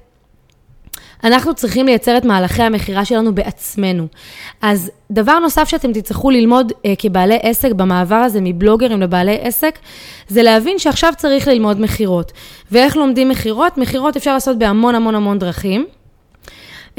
אנחנו 1.23 1.55
צריכים 1.55 1.85
לייצר 1.85 2.17
את 2.17 2.25
מהלכי 2.25 2.63
המכירה 2.63 3.05
שלנו 3.05 3.35
בעצמנו. 3.35 4.07
אז 4.61 4.91
דבר 5.11 5.39
נוסף 5.39 5.69
שאתם 5.69 5.93
תצטרכו 5.93 6.29
ללמוד 6.29 6.71
אה, 6.85 6.93
כבעלי 6.97 7.37
עסק 7.41 7.71
במעבר 7.71 8.15
הזה 8.15 8.39
מבלוגרים 8.41 9.01
לבעלי 9.01 9.37
עסק, 9.41 9.79
זה 10.27 10.43
להבין 10.43 10.79
שעכשיו 10.79 11.13
צריך 11.17 11.47
ללמוד 11.47 11.81
מכירות. 11.81 12.31
ואיך 12.71 12.97
לומדים 12.97 13.29
מכירות? 13.29 13.77
מכירות 13.77 14.17
אפשר 14.17 14.33
לעשות 14.33 14.57
בהמון 14.57 14.95
המון 14.95 15.15
המון 15.15 15.39
דרכים. 15.39 15.85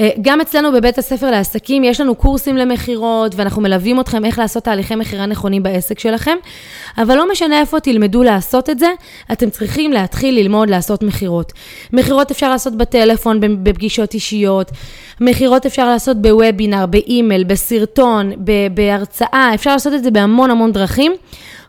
אה, 0.00 0.10
גם 0.20 0.40
אצלנו 0.40 0.72
בבית 0.72 0.98
הספר 0.98 1.30
לעסקים 1.30 1.84
יש 1.84 2.00
לנו 2.00 2.14
קורסים 2.14 2.56
למכירות, 2.56 3.34
ואנחנו 3.34 3.62
מלווים 3.62 4.00
אתכם 4.00 4.24
איך 4.24 4.38
לעשות 4.38 4.64
תהליכי 4.64 4.94
מכירה 4.94 5.26
נכונים 5.26 5.62
בעסק 5.62 5.98
שלכם, 5.98 6.36
אבל 6.98 7.16
לא 7.16 7.30
משנה 7.32 7.60
איפה 7.60 7.80
תלמדו 7.80 8.22
לעשות 8.22 8.70
את 8.70 8.78
זה, 8.78 8.88
אתם 9.32 9.50
צריכים 9.50 9.92
להתחיל 9.92 10.34
ללמוד 10.34 10.70
לעשות 10.70 11.02
מכירות. 11.02 11.52
מכירות 11.92 12.30
אפשר 12.30 12.50
לעשות 12.50 12.76
בטלפון, 12.76 13.40
בפגישות 13.62 14.14
אישיות, 14.14 14.70
מכירות 15.20 15.66
אפשר 15.66 15.88
לעשות 15.88 16.22
בוובינר, 16.22 16.86
באימייל, 16.86 17.44
בסרטון, 17.44 18.32
בהרצאה, 18.74 19.50
אפשר 19.54 19.72
לעשות 19.72 19.94
את 19.94 20.04
זה 20.04 20.10
בהמון 20.10 20.50
המון 20.50 20.72
דרכים. 20.72 21.12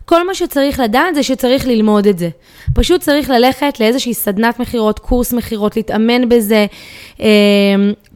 כל 0.05 0.27
מה 0.27 0.33
שצריך 0.33 0.79
לדעת 0.79 1.15
זה 1.15 1.23
שצריך 1.23 1.67
ללמוד 1.67 2.07
את 2.07 2.19
זה. 2.19 2.29
פשוט 2.73 3.01
צריך 3.01 3.29
ללכת 3.29 3.79
לאיזושהי 3.79 4.13
סדנת 4.13 4.59
מכירות, 4.59 4.99
קורס 4.99 5.33
מכירות, 5.33 5.75
להתאמן 5.75 6.29
בזה, 6.29 6.65
אמ, 7.19 7.25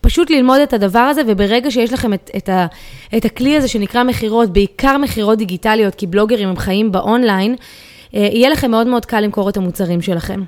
פשוט 0.05 0.29
ללמוד 0.29 0.59
את 0.59 0.73
הדבר 0.73 0.99
הזה, 0.99 1.21
וברגע 1.27 1.71
שיש 1.71 1.93
לכם 1.93 2.13
את, 2.13 2.31
את, 2.37 2.49
ה, 2.49 2.65
את 3.17 3.25
הכלי 3.25 3.57
הזה 3.57 3.67
שנקרא 3.67 4.03
מכירות, 4.03 4.53
בעיקר 4.53 4.97
מכירות 4.97 5.37
דיגיטליות, 5.37 5.95
כי 5.95 6.07
בלוגרים 6.07 6.49
הם 6.49 6.57
חיים 6.57 6.91
באונליין, 6.91 7.55
אה, 8.15 8.19
יהיה 8.19 8.49
לכם 8.49 8.71
מאוד 8.71 8.87
מאוד 8.87 9.05
קל 9.05 9.19
למכור 9.19 9.49
את 9.49 9.57
המוצרים 9.57 10.01
שלכם. 10.01 10.43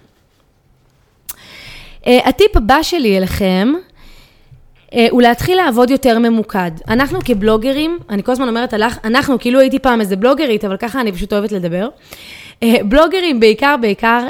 אה, 2.07 2.19
הטיפ 2.25 2.57
הבא 2.57 2.83
שלי 2.83 3.17
אליכם, 3.17 3.73
אה, 4.93 5.07
הוא 5.11 5.21
להתחיל 5.21 5.57
לעבוד 5.57 5.89
יותר 5.89 6.19
ממוקד. 6.19 6.71
אנחנו 6.87 7.19
כבלוגרים, 7.25 7.99
אני 8.09 8.23
כל 8.23 8.31
הזמן 8.31 8.47
אומרת 8.47 8.73
אנחנו, 9.03 9.39
כאילו 9.39 9.59
הייתי 9.59 9.79
פעם 9.79 10.01
איזה 10.01 10.15
בלוגרית, 10.15 10.65
אבל 10.65 10.77
ככה 10.77 11.01
אני 11.01 11.11
פשוט 11.11 11.33
אוהבת 11.33 11.51
לדבר. 11.51 11.89
בלוגרים 12.61 13.39
בעיקר, 13.39 13.75
בעיקר 13.81 14.27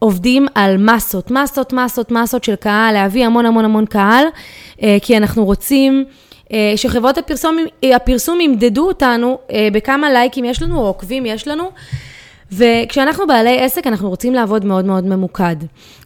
עובדים 0.00 0.46
על 0.54 0.76
מסות, 0.76 1.30
מסות, 1.30 1.72
מסות, 1.72 2.10
מסות 2.10 2.44
של 2.44 2.56
קהל, 2.56 2.94
להביא 2.94 3.26
המון 3.26 3.46
המון 3.46 3.64
המון 3.64 3.86
קהל, 3.86 4.24
כי 5.02 5.16
אנחנו 5.16 5.44
רוצים... 5.44 6.04
שחברות 6.76 7.18
הפרסום, 7.18 7.56
הפרסום 7.96 8.40
ימדדו 8.40 8.86
אותנו 8.86 9.38
בכמה 9.72 10.12
לייקים 10.12 10.44
יש 10.44 10.62
לנו 10.62 10.78
או 10.80 10.86
עוקבים 10.86 11.26
יש 11.26 11.48
לנו, 11.48 11.70
וכשאנחנו 12.52 13.26
בעלי 13.26 13.60
עסק, 13.60 13.86
אנחנו 13.86 14.08
רוצים 14.08 14.34
לעבוד 14.34 14.64
מאוד 14.64 14.84
מאוד 14.84 15.06
ממוקד. 15.06 15.56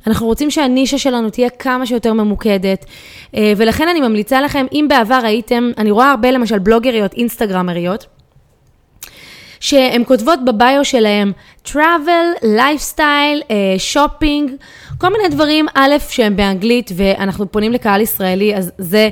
אנחנו 0.07 0.27
רוצים 0.27 0.51
שהנישה 0.51 0.99
שלנו 0.99 1.31
תהיה 1.31 1.51
כמה 1.51 1.87
שיותר 1.87 2.13
ממוקדת, 2.13 2.85
אה, 3.37 3.53
ולכן 3.57 3.89
אני 3.89 4.01
ממליצה 4.01 4.41
לכם, 4.41 4.67
אם 4.73 4.87
בעבר 4.89 5.21
הייתם, 5.23 5.71
אני 5.79 5.91
רואה 5.91 6.11
הרבה 6.11 6.31
למשל 6.31 6.59
בלוגריות, 6.59 7.13
אינסטגרמריות, 7.13 8.07
שהן 9.65 10.03
כותבות 10.07 10.45
בביו 10.45 10.85
שלהם 10.85 11.33
travel, 11.67 12.43
lifestyle, 12.43 13.41
אה, 13.51 13.77
shopping, 13.95 14.51
כל 14.99 15.09
מיני 15.09 15.29
דברים, 15.31 15.67
א', 15.75 15.95
שהם 16.09 16.37
באנגלית, 16.37 16.91
ואנחנו 16.97 17.53
פונים 17.53 17.73
לקהל 17.73 18.01
ישראלי, 18.01 18.57
אז 18.57 18.73
זה 18.79 19.09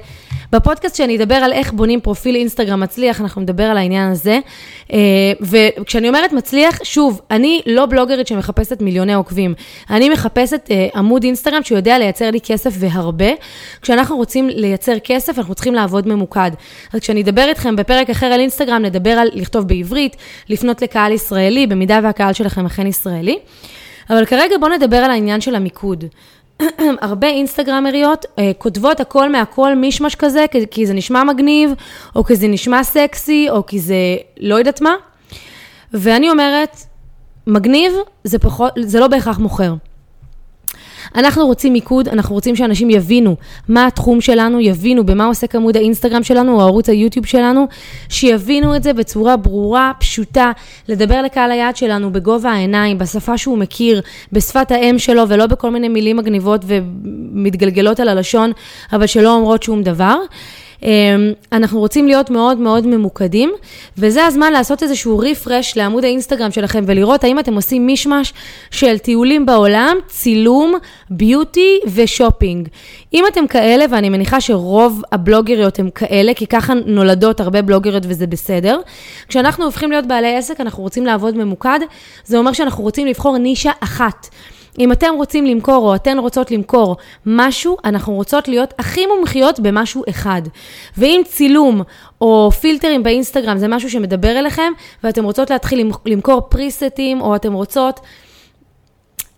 בפודקאסט 0.52 0.96
שאני 0.96 1.16
אדבר 1.16 1.34
על 1.34 1.52
איך 1.52 1.72
בונים 1.72 2.00
פרופיל 2.00 2.34
אינסטגרם 2.34 2.80
מצליח, 2.80 3.20
אנחנו 3.20 3.42
נדבר 3.42 3.64
על 3.64 3.76
העניין 3.76 4.10
הזה. 4.10 4.38
אה, 4.92 4.98
וכשאני 5.40 6.08
אומרת 6.08 6.32
מצליח, 6.32 6.78
שוב, 6.84 7.20
אני 7.30 7.62
לא 7.66 7.86
בלוגרית 7.86 8.26
שמחפשת 8.26 8.80
מיליוני 8.80 9.14
עוקבים. 9.14 9.54
אני 9.90 10.08
מחפשת 10.10 10.68
אה, 10.70 10.88
עמוד 10.94 11.24
אינסטגרם 11.24 11.62
שיודע 11.62 11.98
לייצר 11.98 12.30
לי 12.30 12.40
כסף 12.40 12.74
והרבה. 12.78 13.30
כשאנחנו 13.82 14.16
רוצים 14.16 14.48
לייצר 14.48 14.98
כסף, 15.04 15.38
אנחנו 15.38 15.54
צריכים 15.54 15.74
לעבוד 15.74 16.08
ממוקד. 16.08 16.50
אז 16.92 17.00
כשאני 17.00 17.22
אדבר 17.22 17.44
איתכם 17.48 17.76
בפרק 17.76 18.10
אחר 18.10 18.26
על 18.26 18.40
אינסטגרם, 18.40 18.82
נדבר 18.82 19.10
על 19.10 19.28
לכתוב 19.32 19.68
בעברית, 19.68 20.16
לפנות 20.48 20.82
לקהל 20.82 21.12
ישראלי, 21.12 21.66
במידה 21.66 22.00
והקהל 22.02 22.32
שלכם 22.32 22.66
אכן 22.66 22.86
ישראלי. 22.86 23.38
אבל 24.10 24.24
כרגע 24.24 24.58
בואו 24.60 24.72
נדבר 24.72 24.96
על 24.96 25.10
העניין 25.10 25.40
של 25.40 25.54
המיקוד. 25.54 26.04
הרבה 27.00 27.28
אינסטגרמריות 27.28 28.26
אה, 28.38 28.50
כותבות 28.58 29.00
הכל 29.00 29.32
מהכל 29.32 29.74
מישמש 29.74 30.14
כזה, 30.14 30.44
כי, 30.50 30.66
כי 30.70 30.86
זה 30.86 30.94
נשמע 30.94 31.24
מגניב, 31.24 31.70
או 32.16 32.24
כי 32.24 32.36
זה 32.36 32.48
נשמע 32.48 32.84
סקסי, 32.84 33.46
או 33.50 33.66
כי 33.66 33.80
זה 33.80 34.16
לא 34.40 34.54
יודעת 34.54 34.80
מה. 34.80 34.94
ואני 35.92 36.30
אומרת, 36.30 36.76
מגניב 37.46 37.92
זה, 38.24 38.38
פחות, 38.38 38.72
זה 38.82 39.00
לא 39.00 39.06
בהכרח 39.06 39.38
מוכר. 39.38 39.74
אנחנו 41.14 41.46
רוצים 41.46 41.72
מיקוד, 41.72 42.08
אנחנו 42.08 42.34
רוצים 42.34 42.56
שאנשים 42.56 42.90
יבינו 42.90 43.36
מה 43.68 43.86
התחום 43.86 44.20
שלנו, 44.20 44.60
יבינו 44.60 45.06
במה 45.06 45.26
עוסק 45.26 45.54
עמוד 45.54 45.76
האינסטגרם 45.76 46.22
שלנו 46.22 46.54
או 46.54 46.60
ערוץ 46.60 46.88
היוטיוב 46.88 47.26
שלנו, 47.26 47.66
שיבינו 48.08 48.76
את 48.76 48.82
זה 48.82 48.92
בצורה 48.92 49.36
ברורה, 49.36 49.92
פשוטה, 49.98 50.52
לדבר 50.88 51.22
לקהל 51.22 51.50
היעד 51.50 51.76
שלנו 51.76 52.12
בגובה 52.12 52.50
העיניים, 52.50 52.98
בשפה 52.98 53.38
שהוא 53.38 53.58
מכיר, 53.58 54.00
בשפת 54.32 54.70
האם 54.70 54.98
שלו 54.98 55.28
ולא 55.28 55.46
בכל 55.46 55.70
מיני 55.70 55.88
מילים 55.88 56.16
מגניבות 56.16 56.64
ומתגלגלות 56.66 58.00
על 58.00 58.08
הלשון, 58.08 58.52
אבל 58.92 59.06
שלא 59.06 59.34
אומרות 59.34 59.62
שום 59.62 59.82
דבר. 59.82 60.16
אנחנו 61.52 61.78
רוצים 61.78 62.06
להיות 62.06 62.30
מאוד 62.30 62.58
מאוד 62.58 62.86
ממוקדים, 62.86 63.52
וזה 63.98 64.24
הזמן 64.24 64.52
לעשות 64.52 64.82
איזשהו 64.82 65.18
רפרש 65.18 65.76
לעמוד 65.76 66.04
האינסטגרם 66.04 66.50
שלכם 66.50 66.84
ולראות 66.86 67.24
האם 67.24 67.38
אתם 67.38 67.54
עושים 67.54 67.86
מישמש 67.86 68.32
של 68.70 68.98
טיולים 68.98 69.46
בעולם, 69.46 69.96
צילום, 70.06 70.74
ביוטי 71.10 71.78
ושופינג. 71.94 72.68
אם 73.14 73.24
אתם 73.32 73.46
כאלה, 73.46 73.84
ואני 73.90 74.08
מניחה 74.08 74.40
שרוב 74.40 75.02
הבלוגריות 75.12 75.78
הם 75.78 75.90
כאלה, 75.90 76.34
כי 76.34 76.46
ככה 76.46 76.72
נולדות 76.86 77.40
הרבה 77.40 77.62
בלוגריות 77.62 78.02
וזה 78.06 78.26
בסדר, 78.26 78.80
כשאנחנו 79.28 79.64
הופכים 79.64 79.90
להיות 79.90 80.06
בעלי 80.06 80.36
עסק, 80.36 80.60
אנחנו 80.60 80.82
רוצים 80.82 81.06
לעבוד 81.06 81.36
ממוקד, 81.36 81.80
זה 82.24 82.38
אומר 82.38 82.52
שאנחנו 82.52 82.84
רוצים 82.84 83.06
לבחור 83.06 83.38
נישה 83.38 83.72
אחת. 83.80 84.28
אם 84.78 84.92
אתם 84.92 85.14
רוצים 85.16 85.46
למכור 85.46 85.88
או 85.88 85.94
אתן 85.94 86.18
רוצות 86.18 86.50
למכור 86.50 86.96
משהו, 87.26 87.76
אנחנו 87.84 88.14
רוצות 88.14 88.48
להיות 88.48 88.74
הכי 88.78 89.06
מומחיות 89.06 89.60
במשהו 89.60 90.02
אחד. 90.10 90.42
ואם 90.96 91.22
צילום 91.24 91.82
או 92.20 92.50
פילטרים 92.60 93.02
באינסטגרם 93.02 93.58
זה 93.58 93.68
משהו 93.68 93.90
שמדבר 93.90 94.38
אליכם, 94.38 94.72
ואתם 95.04 95.24
רוצות 95.24 95.50
להתחיל 95.50 95.90
למכור 96.06 96.40
פריסטים, 96.40 97.20
או 97.20 97.36
אתם 97.36 97.52
רוצות... 97.52 98.00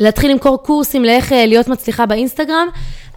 להתחיל 0.00 0.30
למכור 0.30 0.62
קורסים 0.62 1.04
לאיך 1.04 1.32
אה, 1.32 1.46
להיות 1.46 1.68
מצליחה 1.68 2.06
באינסטגרם, 2.06 2.68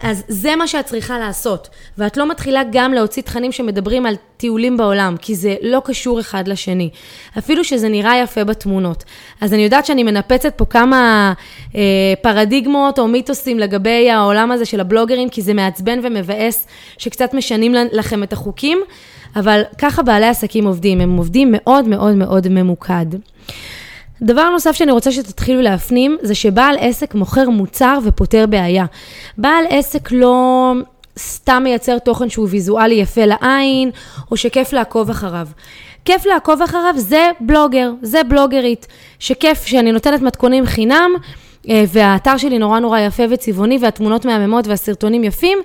אז 0.02 0.24
זה 0.28 0.56
מה 0.56 0.66
שאת 0.66 0.86
צריכה 0.86 1.18
לעשות. 1.18 1.68
ואת 1.98 2.16
לא 2.16 2.30
מתחילה 2.30 2.62
גם 2.72 2.92
להוציא 2.92 3.22
תכנים 3.22 3.52
שמדברים 3.52 4.06
על 4.06 4.14
טיולים 4.36 4.76
בעולם, 4.76 5.16
כי 5.20 5.34
זה 5.34 5.54
לא 5.62 5.82
קשור 5.84 6.20
אחד 6.20 6.48
לשני. 6.48 6.90
אפילו 7.38 7.64
שזה 7.64 7.88
נראה 7.88 8.18
יפה 8.22 8.44
בתמונות. 8.44 9.04
אז 9.40 9.54
אני 9.54 9.62
יודעת 9.62 9.86
שאני 9.86 10.02
מנפצת 10.02 10.54
פה 10.56 10.64
כמה 10.64 11.32
אה, 11.74 11.80
פרדיגמות 12.22 12.98
או 12.98 13.08
מיתוסים 13.08 13.58
לגבי 13.58 14.10
העולם 14.10 14.52
הזה 14.52 14.64
של 14.64 14.80
הבלוגרים, 14.80 15.28
כי 15.28 15.42
זה 15.42 15.54
מעצבן 15.54 15.98
ומבאס 16.02 16.66
שקצת 16.98 17.34
משנים 17.34 17.74
לכם 17.92 18.22
את 18.22 18.32
החוקים, 18.32 18.78
אבל 19.36 19.62
ככה 19.78 20.02
בעלי 20.02 20.26
עסקים 20.26 20.66
עובדים, 20.66 21.00
הם 21.00 21.16
עובדים 21.16 21.48
מאוד 21.52 21.88
מאוד 21.88 22.14
מאוד 22.14 22.48
ממוקד. 22.48 23.06
דבר 24.22 24.50
נוסף 24.50 24.72
שאני 24.72 24.92
רוצה 24.92 25.12
שתתחילו 25.12 25.62
להפנים, 25.62 26.18
זה 26.22 26.34
שבעל 26.34 26.76
עסק 26.80 27.14
מוכר 27.14 27.50
מוצר 27.50 27.98
ופותר 28.04 28.46
בעיה. 28.46 28.84
בעל 29.38 29.64
עסק 29.68 30.12
לא 30.12 30.72
סתם 31.18 31.60
מייצר 31.64 31.98
תוכן 31.98 32.28
שהוא 32.28 32.46
ויזואלי 32.50 32.94
יפה 32.94 33.24
לעין, 33.24 33.90
או 34.30 34.36
שכיף 34.36 34.72
לעקוב 34.72 35.10
אחריו. 35.10 35.48
כיף 36.04 36.26
לעקוב 36.26 36.62
אחריו 36.62 36.94
זה 36.96 37.30
בלוגר, 37.40 37.90
זה 38.02 38.22
בלוגרית, 38.24 38.86
שכיף 39.18 39.66
שאני 39.66 39.92
נותנת 39.92 40.22
מתכונים 40.22 40.66
חינם, 40.66 41.10
אה, 41.68 41.84
והאתר 41.88 42.36
שלי 42.36 42.58
נורא 42.58 42.78
נורא 42.78 42.98
יפה 42.98 43.22
וצבעוני, 43.30 43.78
והתמונות 43.80 44.24
מהממות 44.24 44.66
והסרטונים 44.66 45.24
יפים, 45.24 45.58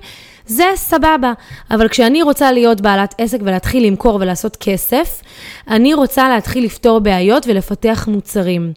זה 0.46 0.64
סבבה. 0.74 1.32
אבל 1.70 1.88
כשאני 1.88 2.22
רוצה 2.22 2.52
להיות 2.52 2.80
בעלת 2.80 3.14
עסק 3.18 3.38
ולהתחיל 3.42 3.86
למכור 3.86 4.18
ולעשות 4.20 4.56
כסף, 4.56 5.22
אני 5.68 5.94
רוצה 5.94 6.28
להתחיל 6.28 6.64
לפתור 6.64 6.98
בעיות 6.98 7.46
ולפתח 7.46 8.08
מוצרים. 8.10 8.72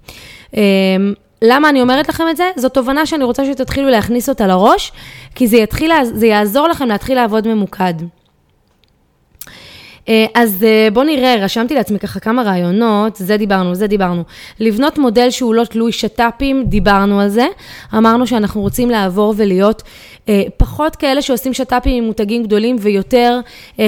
אמ, 0.53 1.13
למה 1.41 1.69
אני 1.69 1.81
אומרת 1.81 2.09
לכם 2.09 2.23
את 2.29 2.37
זה? 2.37 2.49
זו 2.55 2.69
תובנה 2.69 3.05
שאני 3.05 3.23
רוצה 3.23 3.45
שתתחילו 3.45 3.89
להכניס 3.89 4.29
אותה 4.29 4.47
לראש, 4.47 4.91
כי 5.35 5.47
זה, 5.47 5.57
יתחיל, 5.57 5.91
זה 6.03 6.27
יעזור 6.27 6.67
לכם 6.67 6.87
להתחיל 6.87 7.15
לעבוד 7.15 7.47
ממוקד. 7.47 7.93
אה, 10.09 10.25
אז 10.33 10.63
אה, 10.63 10.87
בואו 10.93 11.05
נראה, 11.05 11.35
רשמתי 11.39 11.75
לעצמי 11.75 11.99
ככה 11.99 12.19
כמה 12.19 12.43
רעיונות, 12.43 13.15
זה 13.15 13.37
דיברנו, 13.37 13.75
זה 13.75 13.87
דיברנו. 13.87 14.23
לבנות 14.59 14.97
מודל 14.97 15.29
שהוא 15.29 15.55
לא 15.55 15.63
תלוי 15.63 15.91
שת"פים, 15.91 16.63
דיברנו 16.65 17.19
על 17.19 17.29
זה. 17.29 17.45
אמרנו 17.93 18.27
שאנחנו 18.27 18.61
רוצים 18.61 18.89
לעבור 18.89 19.33
ולהיות 19.37 19.83
אה, 20.29 20.43
פחות 20.57 20.95
כאלה 20.95 21.21
שעושים 21.21 21.53
שת"פים 21.53 21.97
עם 21.97 22.03
מותגים 22.03 22.43
גדולים 22.43 22.75
ויותר 22.79 23.39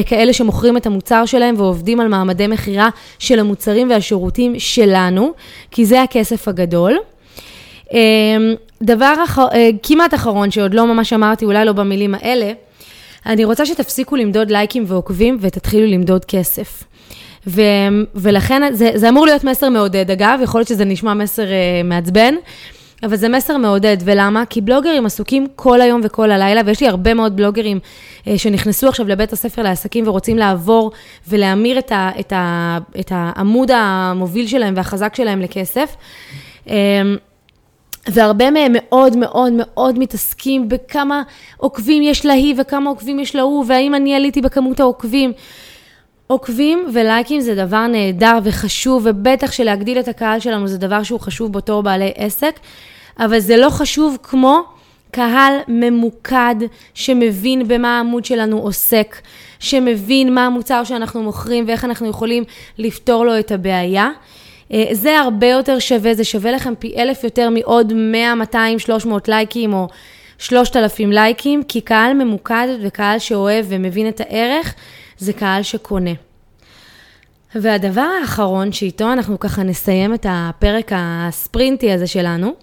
כאלה 0.06 0.34
שמוכרים 0.34 0.78
את 0.78 0.86
המוצר 0.86 1.26
שלהם 1.26 1.56
ועובדים 1.58 2.00
על 2.00 2.08
מעמדי 2.08 2.48
מכירה 2.48 2.90
של 3.20 3.40
המוצרים 3.40 3.90
והשירותים 3.90 4.60
שלנו, 4.60 5.32
כי 5.72 5.86
זה 5.86 6.02
הכסף 6.02 6.48
הגדול. 6.48 6.98
דבר 8.84 9.14
אחר, 9.24 9.48
כמעט 9.84 10.14
אחרון 10.14 10.52
שעוד 10.52 10.74
לא 10.74 10.86
ממש 10.88 11.14
אמרתי, 11.14 11.46
אולי 11.46 11.66
לא 11.66 11.72
במילים 11.74 12.16
האלה, 12.16 12.52
אני 13.30 13.46
רוצה 13.46 13.66
שתפסיקו 13.66 14.16
למדוד 14.16 14.52
לייקים 14.52 14.84
ועוקבים 14.88 15.38
ותתחילו 15.42 15.88
למדוד 15.88 16.26
כסף. 16.26 16.84
ו, 17.48 17.62
ולכן 18.16 18.74
זה, 18.74 18.92
זה 18.96 19.10
אמור 19.10 19.26
להיות 19.26 19.44
מסר 19.44 19.70
מעודד, 19.70 20.12
אגב, 20.12 20.40
יכול 20.44 20.60
להיות 20.60 20.68
שזה 20.68 20.86
נשמע 20.86 21.14
מסר 21.14 21.44
uh, 21.44 21.88
מעצבן, 21.88 22.36
אבל 23.04 23.16
זה 23.16 23.30
מסר 23.30 23.58
מעודד, 23.58 23.98
ולמה? 24.04 24.44
כי 24.46 24.62
בלוגרים 24.62 25.06
עסוקים 25.06 25.48
כל 25.56 25.82
היום 25.82 26.02
וכל 26.04 26.32
הלילה, 26.32 26.62
ויש 26.66 26.82
לי 26.82 26.88
הרבה 26.88 27.14
מאוד 27.14 27.36
בלוגרים 27.36 27.80
uh, 27.80 28.30
שנכנסו 28.38 28.88
עכשיו 28.88 29.08
לבית 29.08 29.34
הספר 29.34 29.62
לעסקים 29.62 30.08
ורוצים 30.08 30.38
לעבור 30.38 30.92
ולהמיר 31.28 31.80
את, 31.80 31.92
ה, 31.92 32.12
את, 32.20 32.34
ה, 32.36 32.78
את 33.00 33.12
העמוד 33.16 33.72
המוביל 33.72 34.48
שלהם 34.48 34.74
והחזק 34.78 35.16
שלהם 35.16 35.42
לכסף. 35.42 35.96
Uh, 36.66 36.70
והרבה 38.14 38.52
מהם 38.52 38.72
מאוד 38.76 39.18
מאוד 39.18 39.54
מאוד 39.54 40.00
מתעסקים 40.00 40.70
בכמה 40.70 41.24
עוקבים 41.58 42.04
יש 42.04 42.26
להיא 42.26 42.56
וכמה 42.58 42.90
עוקבים 42.90 43.20
יש 43.20 43.36
להוא, 43.36 43.66
והאם 43.68 43.96
אני 43.96 44.16
עליתי 44.16 44.42
בכמות 44.42 44.80
העוקבים. 44.80 45.34
עוקבים 46.28 46.88
ולייקים 46.94 47.42
זה 47.42 47.56
דבר 47.56 47.88
נהדר 47.88 48.40
וחשוב, 48.44 49.02
ובטח 49.06 49.52
שלהגדיל 49.52 50.00
את 50.00 50.08
הקהל 50.08 50.40
שלנו 50.40 50.68
זה 50.68 50.78
דבר 50.78 51.04
שהוא 51.04 51.20
חשוב 51.20 51.54
בתור 51.54 51.84
בעלי 51.84 52.12
עסק, 52.16 52.60
אבל 53.20 53.40
זה 53.40 53.58
לא 53.58 53.70
חשוב 53.70 54.18
כמו 54.24 54.62
קהל 55.12 55.54
ממוקד 55.68 56.56
שמבין 56.94 57.68
במה 57.68 57.98
העמוד 57.98 58.26
שלנו 58.26 58.58
עוסק, 58.58 59.16
שמבין 59.60 60.34
מה 60.36 60.46
המוצר 60.46 60.84
שאנחנו 60.84 61.24
מוכרים 61.24 61.66
ואיך 61.68 61.86
אנחנו 61.86 62.08
יכולים 62.08 62.44
לפתור 62.78 63.26
לו 63.26 63.40
את 63.40 63.52
הבעיה. 63.52 64.10
אה, 64.74 64.86
זה 64.92 65.20
הרבה 65.20 65.48
יותר 65.48 65.80
שווה, 65.80 66.14
זה 66.14 66.24
שווה 66.24 66.52
לכם 66.52 66.74
פי 66.80 66.94
אלף 66.98 67.24
יותר 67.24 67.50
מעוד 67.50 67.94
100, 67.94 68.36
200, 68.36 68.80
300 68.80 69.28
לייקים 69.28 69.74
או 69.74 69.88
3,000 70.38 71.12
לייקים, 71.12 71.64
כי 71.64 71.82
קהל 71.82 72.14
ממוקד 72.14 72.68
וקהל 72.82 73.20
שאוהב 73.20 73.66
ומבין 73.70 74.08
את 74.08 74.22
הערך, 74.22 74.74
זה 75.18 75.34
קהל 75.34 75.64
שקונה. 75.64 76.12
והדבר 77.56 78.08
האחרון 78.22 78.72
שאיתו 78.72 79.14
אנחנו 79.14 79.40
ככה 79.40 79.64
נסיים 79.64 80.14
את 80.14 80.26
הפרק 80.30 80.92
הספרינטי 80.96 81.92
הזה 81.92 82.08
שלנו, 82.08 82.54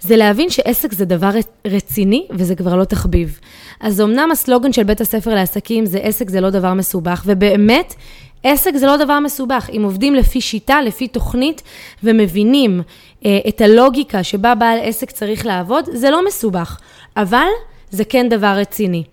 זה 0.00 0.16
להבין 0.16 0.50
שעסק 0.50 0.92
זה 0.92 1.04
דבר 1.04 1.30
רציני 1.66 2.26
וזה 2.30 2.54
כבר 2.54 2.76
לא 2.76 2.84
תחביב. 2.84 3.40
אז 3.80 4.00
אמנם 4.00 4.30
הסלוגן 4.32 4.72
של 4.72 4.82
בית 4.82 5.00
הספר 5.00 5.34
לעסקים 5.34 5.86
זה 5.86 5.98
עסק 5.98 6.30
זה 6.30 6.40
לא 6.40 6.50
דבר 6.50 6.74
מסובך, 6.74 7.22
ובאמת 7.26 7.94
עסק 8.42 8.76
זה 8.76 8.86
לא 8.86 8.96
דבר 8.96 9.18
מסובך. 9.20 9.70
אם 9.76 9.82
עובדים 9.84 10.14
לפי 10.14 10.40
שיטה, 10.40 10.82
לפי 10.82 11.08
תוכנית, 11.08 11.62
ומבינים 12.02 12.82
אה, 13.26 13.38
את 13.48 13.60
הלוגיקה 13.60 14.22
שבה 14.22 14.54
בעל 14.54 14.78
עסק 14.82 15.10
צריך 15.10 15.46
לעבוד, 15.46 15.84
זה 15.92 16.10
לא 16.10 16.26
מסובך, 16.26 16.78
אבל 17.16 17.46
זה 17.90 18.04
כן 18.04 18.28
דבר 18.28 18.54
רציני. 18.56 19.04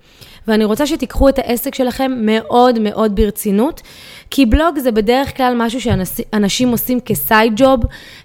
ואני 0.48 0.66
רוצה 0.66 0.88
שתיקחו 0.88 1.30
את 1.30 1.40
העסק 1.40 1.76
שלכם 1.76 2.12
מאוד 2.18 2.80
מאוד 2.80 3.16
ברצינות, 3.16 3.82
כי 4.30 4.46
בלוג 4.46 4.80
זה 4.80 4.92
בדרך 4.92 5.38
כלל 5.38 5.54
משהו 5.58 5.82
שאנשים 5.82 6.70
עושים 6.70 7.00
כסייד 7.00 7.54
ג'וב, 7.56 7.80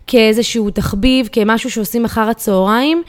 כאיזשהו 0.06 0.70
תחביב, 0.70 1.28
כמשהו 1.32 1.70
שעושים 1.70 2.04
אחר 2.04 2.28
הצהריים, 2.28 3.02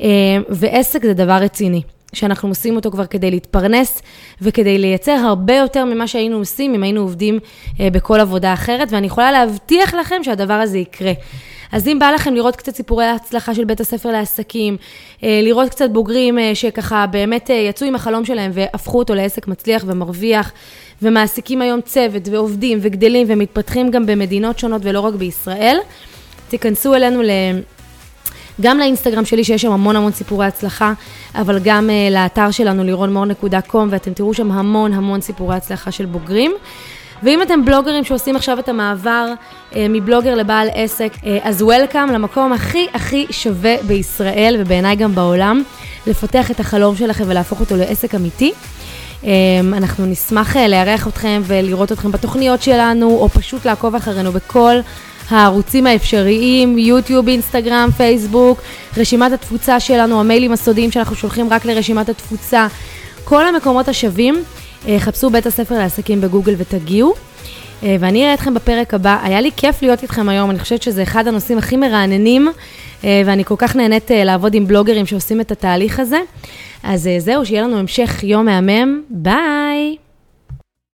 אה, 0.00 0.06
ועסק 0.48 1.02
זה 1.02 1.14
דבר 1.14 1.38
רציני. 1.42 1.82
שאנחנו 2.14 2.48
עושים 2.48 2.76
אותו 2.76 2.90
כבר 2.90 3.06
כדי 3.06 3.30
להתפרנס 3.30 4.02
וכדי 4.40 4.78
לייצר 4.78 5.12
הרבה 5.12 5.56
יותר 5.56 5.84
ממה 5.84 6.06
שהיינו 6.06 6.36
עושים 6.36 6.74
אם 6.74 6.82
היינו 6.82 7.00
עובדים 7.00 7.38
אה, 7.80 7.90
בכל 7.90 8.20
עבודה 8.20 8.52
אחרת, 8.52 8.88
ואני 8.92 9.06
יכולה 9.06 9.32
להבטיח 9.32 9.94
לכם 9.94 10.16
שהדבר 10.22 10.54
הזה 10.54 10.78
יקרה. 10.78 11.12
אז 11.72 11.88
אם 11.88 11.98
בא 11.98 12.10
לכם 12.10 12.34
לראות 12.34 12.56
קצת 12.56 12.74
סיפורי 12.74 13.04
ההצלחה 13.04 13.54
של 13.54 13.64
בית 13.64 13.80
הספר 13.80 14.10
לעסקים, 14.10 14.76
אה, 15.22 15.40
לראות 15.42 15.68
קצת 15.68 15.90
בוגרים 15.90 16.38
אה, 16.38 16.54
שככה 16.54 17.06
באמת 17.06 17.50
יצאו 17.50 17.86
עם 17.86 17.94
החלום 17.94 18.24
שלהם 18.24 18.50
והפכו 18.54 18.98
אותו 18.98 19.14
לעסק 19.14 19.48
מצליח 19.48 19.84
ומרוויח, 19.86 20.52
ומעסיקים 21.02 21.62
היום 21.62 21.80
צוות 21.80 22.28
ועובדים 22.28 22.78
וגדלים 22.82 23.26
ומתפתחים 23.30 23.90
גם 23.90 24.06
במדינות 24.06 24.58
שונות 24.58 24.82
ולא 24.84 25.00
רק 25.00 25.14
בישראל, 25.14 25.78
תיכנסו 26.48 26.94
אלינו 26.94 27.22
ל... 27.22 27.30
גם 28.60 28.78
לאינסטגרם 28.78 29.24
שלי, 29.24 29.44
שיש 29.44 29.62
שם 29.62 29.72
המון 29.72 29.96
המון 29.96 30.12
סיפורי 30.12 30.46
הצלחה, 30.46 30.92
אבל 31.34 31.58
גם 31.58 31.90
uh, 31.90 32.12
לאתר 32.12 32.50
שלנו, 32.50 32.84
לירונמור.קום, 32.84 33.88
ואתם 33.90 34.12
תראו 34.12 34.34
שם 34.34 34.52
המון 34.52 34.92
המון 34.92 35.20
סיפורי 35.20 35.56
הצלחה 35.56 35.90
של 35.90 36.06
בוגרים. 36.06 36.52
ואם 37.22 37.42
אתם 37.42 37.64
בלוגרים 37.64 38.04
שעושים 38.04 38.36
עכשיו 38.36 38.58
את 38.58 38.68
המעבר 38.68 39.32
uh, 39.70 39.76
מבלוגר 39.88 40.34
לבעל 40.34 40.68
עסק, 40.74 41.12
uh, 41.14 41.26
אז 41.42 41.62
וולקאם 41.62 42.08
למקום 42.08 42.52
הכי 42.52 42.86
הכי 42.94 43.26
שווה 43.30 43.74
בישראל, 43.86 44.56
ובעיניי 44.58 44.96
גם 44.96 45.14
בעולם, 45.14 45.62
לפתח 46.06 46.50
את 46.50 46.60
החלום 46.60 46.96
שלכם 46.96 47.24
ולהפוך 47.26 47.60
אותו 47.60 47.76
לעסק 47.76 48.14
אמיתי. 48.14 48.52
Um, 49.22 49.26
אנחנו 49.72 50.06
נשמח 50.06 50.56
uh, 50.56 50.58
לארח 50.68 51.08
אתכם 51.08 51.42
ולראות 51.44 51.92
אתכם 51.92 52.12
בתוכניות 52.12 52.62
שלנו, 52.62 53.10
או 53.10 53.28
פשוט 53.28 53.64
לעקוב 53.66 53.94
אחרינו 53.94 54.32
בכל 54.32 54.74
הערוצים 55.28 55.86
האפשריים, 55.86 56.78
יוטיוב, 56.78 57.28
אינסטגרם, 57.28 57.88
פייסבוק, 57.96 58.62
רשימת 58.96 59.32
התפוצה 59.32 59.80
שלנו, 59.80 60.20
המיילים 60.20 60.52
הסודיים 60.52 60.90
שאנחנו 60.90 61.16
שולחים 61.16 61.48
רק 61.50 61.64
לרשימת 61.64 62.08
התפוצה, 62.08 62.66
כל 63.24 63.46
המקומות 63.46 63.88
השווים. 63.88 64.42
חפשו 64.98 65.30
בית 65.30 65.46
הספר 65.46 65.78
לעסקים 65.78 66.20
בגוגל 66.20 66.54
ותגיעו. 66.58 67.14
ואני 67.82 68.22
אראה 68.22 68.34
אתכם 68.34 68.54
בפרק 68.54 68.94
הבא. 68.94 69.18
היה 69.22 69.40
לי 69.40 69.50
כיף 69.56 69.82
להיות 69.82 70.02
איתכם 70.02 70.28
היום, 70.28 70.50
אני 70.50 70.58
חושבת 70.58 70.82
שזה 70.82 71.02
אחד 71.02 71.28
הנושאים 71.28 71.58
הכי 71.58 71.76
מרעננים, 71.76 72.48
ואני 73.04 73.44
כל 73.44 73.54
כך 73.58 73.76
נהנית 73.76 74.10
לעבוד 74.14 74.54
עם 74.54 74.66
בלוגרים 74.66 75.06
שעושים 75.06 75.40
את 75.40 75.52
התהליך 75.52 76.00
הזה. 76.00 76.18
אז 76.82 77.08
זהו, 77.18 77.46
שיהיה 77.46 77.62
לנו 77.62 77.78
המשך 77.78 78.20
יום 78.22 78.44
מהמם. 78.44 79.02
ביי! 79.10 80.03